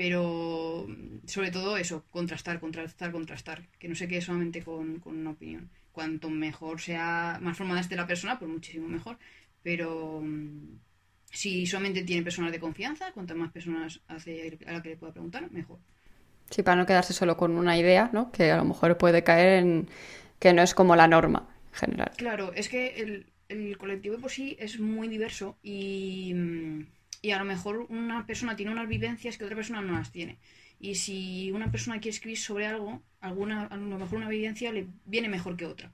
pero 0.00 0.86
sobre 1.26 1.50
todo 1.50 1.76
eso, 1.76 2.06
contrastar, 2.08 2.58
contrastar, 2.58 3.12
contrastar, 3.12 3.68
que 3.78 3.86
no 3.86 3.94
se 3.94 4.08
quede 4.08 4.22
solamente 4.22 4.62
con, 4.62 5.02
una 5.04 5.30
opinión. 5.32 5.68
Cuanto 5.92 6.30
mejor 6.30 6.80
sea, 6.80 7.36
más 7.42 7.58
formada 7.58 7.82
esté 7.82 7.96
la 7.96 8.06
persona, 8.06 8.38
pues 8.38 8.50
muchísimo 8.50 8.88
mejor, 8.88 9.18
pero 9.62 10.22
mm, 10.24 10.78
si 11.30 11.66
solamente 11.66 12.02
tiene 12.02 12.22
personas 12.22 12.50
de 12.50 12.58
confianza, 12.58 13.12
cuantas 13.12 13.36
más 13.36 13.52
personas 13.52 14.00
hace 14.08 14.58
a 14.66 14.72
la 14.72 14.82
que 14.82 14.88
le 14.88 14.96
pueda 14.96 15.12
preguntar, 15.12 15.50
mejor. 15.52 15.78
Sí, 16.48 16.62
para 16.62 16.76
no 16.76 16.86
quedarse 16.86 17.12
solo 17.12 17.36
con 17.36 17.58
una 17.58 17.76
idea, 17.76 18.08
¿no? 18.14 18.32
Que 18.32 18.52
a 18.52 18.56
lo 18.56 18.64
mejor 18.64 18.96
puede 18.96 19.22
caer 19.22 19.58
en 19.58 19.86
que 20.38 20.54
no 20.54 20.62
es 20.62 20.72
como 20.72 20.96
la 20.96 21.08
norma 21.08 21.46
general. 21.74 22.12
Claro, 22.16 22.54
es 22.54 22.70
que 22.70 23.02
el, 23.02 23.26
el 23.50 23.76
colectivo 23.76 24.16
por 24.16 24.30
sí 24.30 24.56
es 24.58 24.80
muy 24.80 25.08
diverso 25.08 25.58
y 25.62 26.32
mm, 26.34 26.86
y 27.22 27.32
a 27.32 27.38
lo 27.38 27.44
mejor 27.44 27.86
una 27.88 28.26
persona 28.26 28.56
tiene 28.56 28.72
unas 28.72 28.88
vivencias 28.88 29.36
que 29.36 29.44
otra 29.44 29.56
persona 29.56 29.82
no 29.82 29.92
las 29.92 30.10
tiene. 30.12 30.38
Y 30.78 30.94
si 30.94 31.50
una 31.52 31.70
persona 31.70 32.00
quiere 32.00 32.14
escribir 32.14 32.38
sobre 32.38 32.66
algo, 32.66 33.02
alguna, 33.20 33.66
a 33.66 33.76
lo 33.76 33.98
mejor 33.98 34.18
una 34.18 34.28
vivencia 34.28 34.72
le 34.72 34.86
viene 35.04 35.28
mejor 35.28 35.56
que 35.56 35.66
otra 35.66 35.92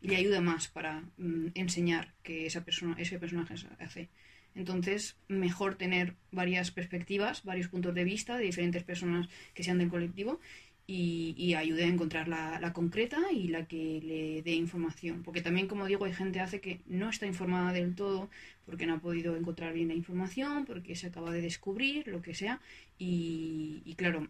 y 0.00 0.08
le 0.08 0.16
ayuda 0.16 0.40
más 0.40 0.68
para 0.68 1.02
mm, 1.16 1.48
enseñar 1.54 2.12
que 2.22 2.46
esa 2.46 2.64
persona, 2.64 2.96
ese 2.98 3.18
personaje 3.18 3.54
hace. 3.78 4.08
Entonces, 4.54 5.16
mejor 5.28 5.76
tener 5.76 6.14
varias 6.30 6.70
perspectivas, 6.70 7.42
varios 7.42 7.68
puntos 7.68 7.94
de 7.94 8.04
vista 8.04 8.36
de 8.36 8.44
diferentes 8.44 8.84
personas 8.84 9.28
que 9.52 9.64
sean 9.64 9.78
del 9.78 9.88
colectivo 9.88 10.40
y, 10.86 11.54
ayude 11.54 11.84
a 11.84 11.88
encontrar 11.88 12.28
la, 12.28 12.72
concreta 12.72 13.32
y 13.32 13.48
la 13.48 13.66
que 13.66 14.00
le 14.02 14.42
dé 14.42 14.54
información. 14.54 15.22
Porque 15.22 15.40
también, 15.40 15.66
como 15.66 15.86
digo, 15.86 16.04
hay 16.04 16.12
gente 16.12 16.40
hace 16.40 16.60
que 16.60 16.80
no 16.86 17.08
está 17.08 17.26
informada 17.26 17.72
del 17.72 17.94
todo 17.94 18.28
porque 18.66 18.86
no 18.86 18.94
ha 18.94 19.00
podido 19.00 19.36
encontrar 19.36 19.72
bien 19.72 19.88
la 19.88 19.94
información, 19.94 20.64
porque 20.66 20.96
se 20.96 21.08
acaba 21.08 21.32
de 21.32 21.40
descubrir, 21.40 22.08
lo 22.08 22.22
que 22.22 22.34
sea. 22.34 22.60
Y, 22.98 23.82
y 23.84 23.94
claro, 23.94 24.28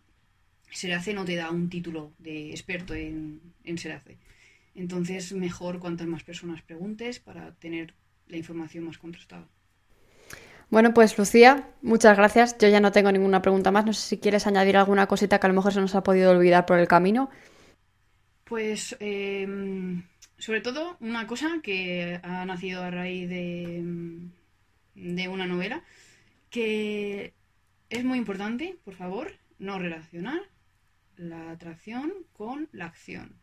Serace 0.71 1.15
no 1.15 1.25
te 1.25 1.37
da 1.37 1.51
un 1.51 1.69
título 1.69 2.13
de 2.19 2.51
experto 2.51 2.95
en, 2.95 3.41
en 3.65 3.79
Serace. 3.79 4.19
Entonces, 4.75 5.33
mejor 5.33 5.79
cuantas 5.79 6.07
más 6.07 6.25
personas 6.25 6.63
preguntes 6.63 7.21
para 7.21 7.55
tener 7.55 7.95
la 8.29 8.37
información 8.37 8.85
más 8.85 8.99
contrastada. 8.99 9.49
Bueno, 10.75 10.93
pues 10.93 11.17
Lucía, 11.17 11.69
muchas 11.83 12.17
gracias. 12.17 12.59
Yo 12.59 12.67
ya 12.67 12.81
no 12.81 12.91
tengo 12.91 13.13
ninguna 13.13 13.41
pregunta 13.41 13.71
más. 13.71 13.87
No 13.87 13.93
sé 13.93 14.09
si 14.09 14.19
quieres 14.19 14.45
añadir 14.49 14.77
alguna 14.77 15.07
cosita 15.07 15.39
que 15.39 15.47
a 15.47 15.51
lo 15.51 15.55
mejor 15.55 15.73
se 15.73 15.81
nos 15.81 15.95
ha 15.95 16.03
podido 16.03 16.33
olvidar 16.33 16.67
por 16.67 16.81
el 16.81 16.89
camino. 16.89 17.31
Pues 18.43 18.97
em, 18.99 20.03
sobre 20.37 20.63
todo 20.63 20.97
una 20.99 21.29
cosa 21.29 21.61
que 21.63 22.19
ha 22.25 22.45
nacido 22.45 22.83
a 22.83 22.91
raíz 22.91 23.29
de, 23.29 23.85
de 24.97 25.29
una 25.29 25.47
novela, 25.47 25.85
que 26.51 27.33
es 27.89 28.05
muy 28.05 28.19
importante, 28.19 28.77
por 28.85 28.95
favor, 28.95 29.31
no 29.61 29.79
relacionar 29.79 30.41
la 31.17 31.53
atracción 31.53 32.13
con 32.33 32.69
la 32.73 32.87
acción 32.87 33.37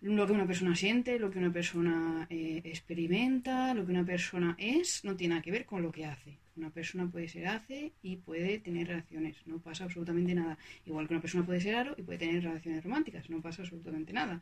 lo 0.00 0.26
que 0.26 0.32
una 0.32 0.46
persona 0.46 0.76
siente, 0.76 1.18
lo 1.18 1.30
que 1.30 1.38
una 1.38 1.52
persona 1.52 2.26
eh, 2.30 2.60
experimenta, 2.64 3.74
lo 3.74 3.84
que 3.84 3.92
una 3.92 4.04
persona 4.04 4.54
es, 4.58 5.04
no 5.04 5.16
tiene 5.16 5.34
nada 5.34 5.42
que 5.42 5.50
ver 5.50 5.64
con 5.64 5.82
lo 5.82 5.90
que 5.90 6.04
hace. 6.04 6.38
Una 6.56 6.70
persona 6.70 7.06
puede 7.10 7.28
ser 7.28 7.48
hace 7.48 7.92
y 8.02 8.16
puede 8.16 8.58
tener 8.58 8.88
relaciones, 8.88 9.36
no 9.46 9.58
pasa 9.58 9.84
absolutamente 9.84 10.34
nada. 10.34 10.58
Igual 10.86 11.06
que 11.06 11.14
una 11.14 11.20
persona 11.20 11.44
puede 11.44 11.60
ser 11.60 11.74
aro 11.74 11.94
y 11.96 12.02
puede 12.02 12.18
tener 12.18 12.42
relaciones 12.42 12.82
románticas, 12.82 13.28
no 13.28 13.40
pasa 13.40 13.62
absolutamente 13.62 14.12
nada. 14.12 14.40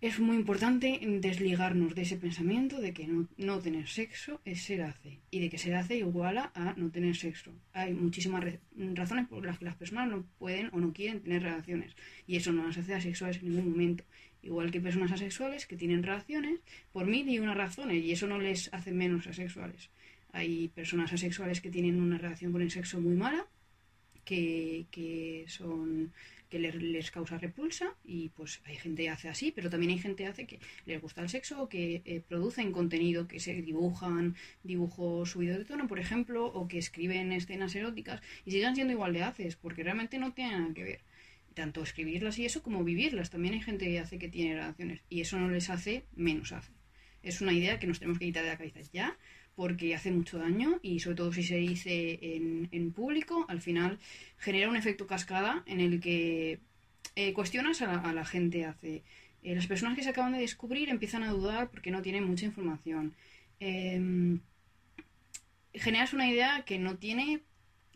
Es 0.00 0.20
muy 0.20 0.36
importante 0.36 1.00
desligarnos 1.02 1.94
de 1.94 2.02
ese 2.02 2.16
pensamiento 2.16 2.82
de 2.82 2.92
que 2.92 3.08
no, 3.38 3.58
tener 3.60 3.88
sexo 3.88 4.42
es 4.44 4.62
ser 4.62 4.82
hace 4.82 5.20
y 5.30 5.40
de 5.40 5.48
que 5.48 5.56
ser 5.56 5.74
hace 5.74 5.96
iguala 5.96 6.52
a 6.54 6.74
no 6.76 6.90
tener 6.90 7.16
sexo. 7.16 7.50
Hay 7.72 7.94
muchísimas 7.94 8.44
razones 8.76 9.26
por 9.26 9.46
las 9.46 9.58
que 9.58 9.64
las 9.64 9.76
personas 9.76 10.08
no 10.10 10.26
pueden 10.38 10.68
o 10.72 10.80
no 10.80 10.92
quieren 10.92 11.22
tener 11.22 11.42
relaciones 11.42 11.96
y 12.26 12.36
eso 12.36 12.52
no 12.52 12.66
las 12.66 12.76
hace 12.76 12.94
asexuales 12.94 13.38
en 13.38 13.48
ningún 13.48 13.70
momento 13.70 14.04
igual 14.46 14.70
que 14.70 14.80
personas 14.80 15.12
asexuales 15.12 15.66
que 15.66 15.76
tienen 15.76 16.02
relaciones 16.02 16.60
por 16.92 17.06
mil 17.06 17.28
y 17.28 17.38
unas 17.38 17.56
razones 17.56 18.02
y 18.04 18.12
eso 18.12 18.26
no 18.26 18.38
les 18.38 18.72
hace 18.72 18.92
menos 18.92 19.26
asexuales. 19.26 19.90
Hay 20.32 20.68
personas 20.68 21.12
asexuales 21.12 21.60
que 21.60 21.70
tienen 21.70 22.00
una 22.00 22.18
relación 22.18 22.52
con 22.52 22.62
el 22.62 22.70
sexo 22.70 23.00
muy 23.00 23.14
mala, 23.14 23.46
que, 24.24 25.44
son 25.48 26.12
que 26.50 26.58
les, 26.58 27.10
causa 27.10 27.38
repulsa 27.38 27.94
y 28.04 28.28
pues 28.30 28.60
hay 28.64 28.76
gente 28.76 29.02
que 29.04 29.10
hace 29.10 29.28
así, 29.28 29.52
pero 29.52 29.70
también 29.70 29.92
hay 29.92 29.98
gente 29.98 30.24
que 30.24 30.28
hace 30.28 30.46
que 30.46 30.60
les 30.84 31.00
gusta 31.00 31.22
el 31.22 31.28
sexo 31.28 31.68
que 31.68 32.02
eh, 32.04 32.22
producen 32.28 32.72
contenido, 32.72 33.26
que 33.28 33.40
se 33.40 33.54
dibujan 33.62 34.36
dibujos 34.62 35.30
subidos 35.30 35.58
de 35.58 35.64
tono, 35.64 35.86
por 35.88 35.98
ejemplo, 35.98 36.46
o 36.46 36.68
que 36.68 36.78
escriben 36.78 37.32
escenas 37.32 37.74
eróticas 37.74 38.20
y 38.44 38.50
sigan 38.50 38.74
siendo 38.74 38.92
igual 38.92 39.12
de 39.12 39.22
haces, 39.22 39.56
porque 39.56 39.82
realmente 39.82 40.18
no 40.18 40.32
tienen 40.32 40.60
nada 40.60 40.74
que 40.74 40.84
ver 40.84 41.00
tanto 41.56 41.82
escribirlas 41.82 42.38
y 42.38 42.44
eso 42.44 42.62
como 42.62 42.84
vivirlas. 42.84 43.30
También 43.30 43.54
hay 43.54 43.62
gente 43.62 43.86
que 43.86 43.98
hace 43.98 44.18
que 44.18 44.28
tiene 44.28 44.54
relaciones 44.54 45.00
y 45.08 45.22
eso 45.22 45.40
no 45.40 45.48
les 45.48 45.70
hace 45.70 46.04
menos 46.14 46.52
hace. 46.52 46.70
Es 47.22 47.40
una 47.40 47.52
idea 47.52 47.80
que 47.80 47.88
nos 47.88 47.98
tenemos 47.98 48.18
que 48.18 48.26
quitar 48.26 48.44
de 48.44 48.50
la 48.50 48.58
cabeza 48.58 48.80
ya 48.92 49.16
porque 49.56 49.94
hace 49.94 50.12
mucho 50.12 50.38
daño 50.38 50.78
y 50.82 51.00
sobre 51.00 51.16
todo 51.16 51.32
si 51.32 51.42
se 51.42 51.56
dice 51.56 52.18
en, 52.70 52.92
público, 52.92 53.46
al 53.48 53.62
final 53.62 53.98
genera 54.36 54.68
un 54.68 54.76
efecto 54.76 55.06
cascada 55.06 55.64
en 55.66 55.80
el 55.80 55.98
que 55.98 56.60
eh, 57.16 57.32
cuestionas 57.32 57.80
a 57.80 58.12
la, 58.12 58.24
gente 58.26 58.66
hace. 58.66 59.02
Eh, 59.42 59.54
las 59.54 59.66
personas 59.66 59.96
que 59.96 60.04
se 60.04 60.10
acaban 60.10 60.32
de 60.32 60.40
descubrir 60.40 60.90
empiezan 60.90 61.22
a 61.22 61.30
dudar 61.30 61.70
porque 61.70 61.90
no 61.90 62.02
tienen 62.02 62.24
mucha 62.24 62.44
información. 62.44 63.14
Em, 63.58 64.40
generas 65.72 66.12
una 66.12 66.28
idea 66.28 66.64
que 66.66 66.78
no 66.78 66.98
tiene 66.98 67.40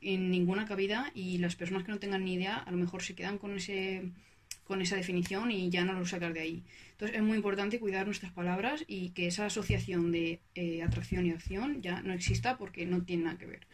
en 0.01 0.31
ninguna 0.31 0.67
cabida 0.67 1.11
y 1.15 1.39
las 1.39 1.57
personas 1.57 1.85
que 1.85 1.93
no 1.93 1.99
tengan 1.99 2.25
ni 2.25 2.35
idea 2.35 2.57
a 2.57 2.71
lo 2.71 2.77
mejor 2.77 3.03
se 3.03 3.15
quedan 3.15 3.39
con 3.39 3.57
ese 3.57 4.11
con 4.65 4.81
esa 4.83 4.95
definición 4.95 5.51
y 5.51 5.69
ya 5.69 5.85
no 5.85 5.95
lo 5.95 6.07
sacar 6.07 6.33
de 6.33 6.41
ahí. 6.41 6.65
Entonces 6.93 7.17
es 7.17 7.23
muy 7.25 7.37
importante 7.37 7.81
cuidar 7.81 8.07
nuestras 8.07 8.31
palabras 8.31 8.85
y 8.87 9.11
que 9.11 9.27
esa 9.27 9.47
asociación 9.47 10.13
de 10.13 10.41
eh, 10.55 10.85
atracción 10.85 11.27
y 11.27 11.33
acción 11.33 11.83
ya 11.83 12.03
no 12.03 12.13
exista 12.13 12.57
porque 12.57 12.87
no 12.87 13.03
tiene 13.03 13.25
nada 13.25 13.37
que 13.37 13.47
ver. 13.47 13.67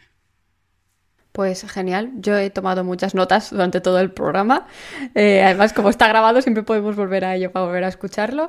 Pues 1.32 1.70
genial, 1.70 2.12
yo 2.14 2.38
he 2.38 2.48
tomado 2.48 2.82
muchas 2.82 3.14
notas 3.14 3.50
durante 3.50 3.82
todo 3.82 4.00
el 4.00 4.10
programa. 4.10 4.66
Eh, 5.14 5.42
además, 5.42 5.74
como 5.74 5.90
está 5.90 6.08
grabado, 6.08 6.40
siempre 6.40 6.62
podemos 6.62 6.96
volver 6.96 7.26
a 7.26 7.36
ello 7.36 7.52
para 7.52 7.66
volver 7.66 7.84
a 7.84 7.88
escucharlo. 7.88 8.48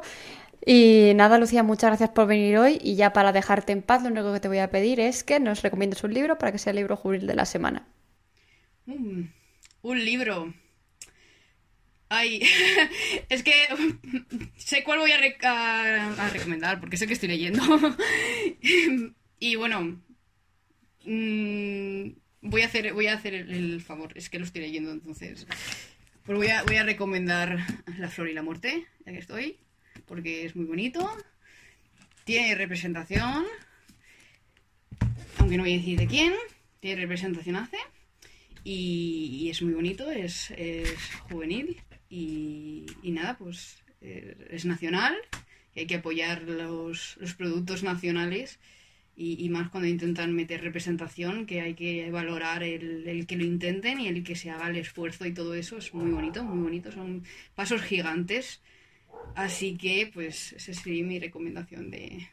Y 0.66 1.14
nada, 1.16 1.38
Lucía, 1.38 1.64
muchas 1.64 1.92
gracias 1.92 2.10
por 2.10 2.28
venir 2.28 2.58
hoy. 2.58 2.80
Y 2.82 2.96
ya 2.96 3.14
para 3.14 3.32
dejarte 3.32 3.72
en 3.72 3.82
paz, 3.82 4.04
lo 4.04 4.10
único 4.10 4.34
que 4.34 4.40
te 4.40 4.48
voy 4.48 4.60
a 4.60 4.70
pedir 4.70 5.00
es 5.00 5.24
que 5.24 5.40
nos 5.40 5.62
recomiendes 5.62 6.04
un 6.04 6.14
libro 6.14 6.38
para 6.38 6.52
que 6.52 6.58
sea 6.58 6.72
el 6.72 6.78
libro 6.78 6.98
juvenil 6.98 7.28
de 7.28 7.36
la 7.36 7.46
semana. 7.46 7.88
Mm, 8.86 9.24
un 9.84 10.06
libro. 10.06 10.54
Ay, 12.10 12.42
es 13.30 13.44
que 13.44 13.54
sé 14.58 14.84
cuál 14.84 15.00
voy 15.00 15.12
a, 15.12 16.30
recomendar 16.32 16.80
porque 16.80 16.98
sé 16.98 17.08
que 17.08 17.14
estoy 17.14 17.30
leyendo. 17.30 17.64
y 19.40 19.56
bueno, 19.56 20.02
mm, 21.06 22.10
voy 22.42 22.62
a 22.62 22.66
hacer, 22.66 22.94
voy 22.94 23.08
a 23.08 23.14
hacer 23.14 23.34
el, 23.34 23.82
favor, 23.82 24.18
es 24.18 24.30
que 24.30 24.40
lo 24.40 24.46
estoy 24.46 24.62
leyendo 24.62 24.92
entonces. 24.92 25.48
Pues 26.26 26.38
voy 26.38 26.48
a, 26.48 26.64
voy 26.64 26.76
a 26.76 26.84
recomendar 26.84 27.58
La 27.98 28.10
Flor 28.10 28.30
y 28.30 28.34
la 28.34 28.44
Muerte, 28.44 28.86
ya 29.06 29.14
que 29.14 29.20
estoy 29.20 29.60
porque 30.08 30.46
es 30.46 30.56
muy 30.56 30.66
bonito. 30.66 31.08
Tiene 32.24 32.56
representación, 32.56 33.46
aunque 35.38 35.58
no 35.58 35.64
voy 35.64 35.74
a 35.74 35.78
decir 35.78 36.00
de 36.00 36.08
quién, 36.08 36.34
tiene 36.80 37.02
representación 37.02 37.58
hace. 37.58 37.78
Y, 38.64 39.48
es 39.50 39.62
muy 39.62 39.74
bonito, 39.74 40.12
es, 40.12 40.54
juvenil 41.30 41.78
y, 42.10 42.86
nada, 43.04 43.38
pues 43.38 43.82
eh, 44.02 44.36
es 44.50 44.66
nacional 44.66 45.16
y 45.74 45.82
hay 45.82 45.88
que 45.88 45.96
apoyar 45.96 46.42
los, 46.44 47.18
productos 47.38 47.84
nacionales 47.84 48.60
y, 49.16 49.48
más 49.50 49.70
cuando 49.70 49.88
intentan 49.88 50.34
meter 50.34 50.62
representación, 50.62 51.46
que 51.46 51.62
hay 51.62 51.76
que 51.76 52.12
valorar 52.12 52.62
el, 52.62 53.08
el, 53.08 53.26
que 53.26 53.38
lo 53.38 53.46
intenten 53.46 54.02
y 54.02 54.08
el 54.08 54.24
que 54.24 54.36
se 54.36 54.50
haga 54.50 54.70
el 54.70 54.76
esfuerzo 54.76 55.26
y 55.26 55.34
todo 55.34 55.56
eso 55.56 55.78
es 55.78 55.94
muy 55.94 56.12
bonito, 56.12 56.44
muy 56.44 56.62
bonito, 56.62 56.92
son 56.92 57.24
pasos 57.56 57.82
gigantes 57.82 58.62
Así 59.36 59.78
que, 59.78 60.10
pues, 60.14 60.54
esa 60.54 60.74
sería 60.74 61.04
mi 61.04 61.20
recomendación 61.20 61.92
de, 61.92 62.28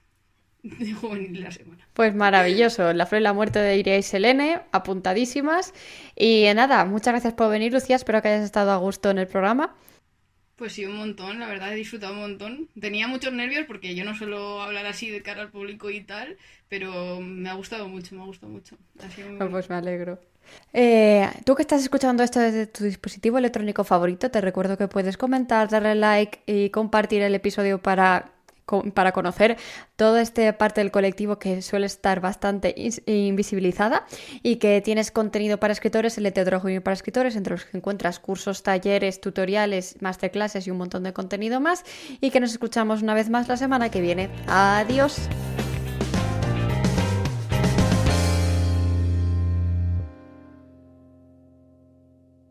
juvenil 1.01 1.35
de 1.35 1.41
la 1.41 1.51
semana. 1.51 1.87
Pues 1.93 2.15
maravilloso. 2.15 2.93
La 2.93 3.07
flor 3.07 3.21
y 3.21 3.25
la 3.25 3.33
muerte 3.33 3.59
de 3.59 3.77
Iria 3.77 3.99
y 3.99 4.03
Selene, 4.03 4.63
apuntadísimas. 4.73 5.75
Y 6.17 6.47
nada, 6.55 6.85
muchas 6.87 7.13
gracias 7.13 7.35
por 7.35 7.51
venir, 7.51 7.73
Lucía. 7.73 7.97
Espero 7.97 8.23
que 8.23 8.29
hayas 8.29 8.45
estado 8.45 8.71
a 8.71 8.77
gusto 8.77 9.11
en 9.11 9.19
el 9.19 9.27
programa. 9.27 9.75
Pues 10.57 10.73
sí, 10.73 10.87
un 10.87 10.97
montón, 10.97 11.41
la 11.41 11.49
verdad 11.49 11.73
he 11.73 11.77
disfrutado 11.77 12.15
un 12.15 12.21
montón. 12.21 12.69
Tenía 12.81 13.09
muchos 13.09 13.33
nervios 13.33 13.67
porque 13.67 13.95
yo 13.95 14.05
no 14.05 14.15
suelo 14.15 14.63
hablar 14.63 14.87
así 14.87 15.11
de 15.11 15.21
cara 15.21 15.43
al 15.43 15.51
público 15.51 15.91
y 15.91 16.01
tal, 16.01 16.37
pero 16.69 17.21
me 17.21 17.51
ha 17.51 17.55
gustado 17.55 17.89
mucho, 17.89 18.15
me 18.15 18.23
ha 18.23 18.27
gustado 18.27 18.53
mucho. 18.53 18.79
pues 19.51 19.69
me 19.69 19.77
alegro. 19.77 20.21
Eh, 20.73 21.29
Tú 21.45 21.55
que 21.55 21.63
estás 21.63 21.83
escuchando 21.83 22.23
esto 22.23 22.41
desde 22.41 22.67
tu 22.67 22.85
dispositivo 22.85 23.39
electrónico 23.39 23.85
favorito, 23.85 24.31
te 24.31 24.41
recuerdo 24.41 24.77
que 24.77 24.89
puedes 24.89 25.17
comentar, 25.17 25.69
darle 25.69 25.95
like 25.95 26.41
y 26.47 26.71
compartir 26.71 27.23
el 27.23 27.35
episodio 27.35 27.81
para 27.81 28.35
para 28.95 29.13
conocer 29.13 29.57
toda 29.97 30.23
esta 30.23 30.57
parte 30.57 30.81
del 30.81 30.91
colectivo 30.91 31.39
que 31.39 31.63
suele 31.63 31.87
estar 31.87 32.21
bastante 32.21 32.75
invisibilizada 33.07 34.07
y 34.43 34.57
que 34.57 34.81
tienes 34.81 35.11
contenido 35.11 35.59
para 35.59 35.73
escritores, 35.73 36.17
el 36.19 36.27
heterogéneo 36.27 36.83
para 36.83 36.95
escritores, 36.95 37.37
entre 37.37 37.53
los 37.55 37.65
que 37.65 37.77
encuentras 37.77 38.19
cursos, 38.19 38.63
talleres, 38.63 39.21
tutoriales, 39.21 39.97
masterclasses 40.01 40.67
y 40.67 40.71
un 40.71 40.79
montón 40.79 41.03
de 41.03 41.13
contenido 41.13 41.61
más 41.61 41.85
y 42.21 42.31
que 42.31 42.41
nos 42.41 42.53
escuchamos 42.53 43.03
una 43.03 43.15
vez 43.15 43.29
más 43.29 43.49
la 43.49 43.57
semana 43.57 43.91
que 43.91 44.01
viene. 44.01 44.31
Adiós. 44.47 45.29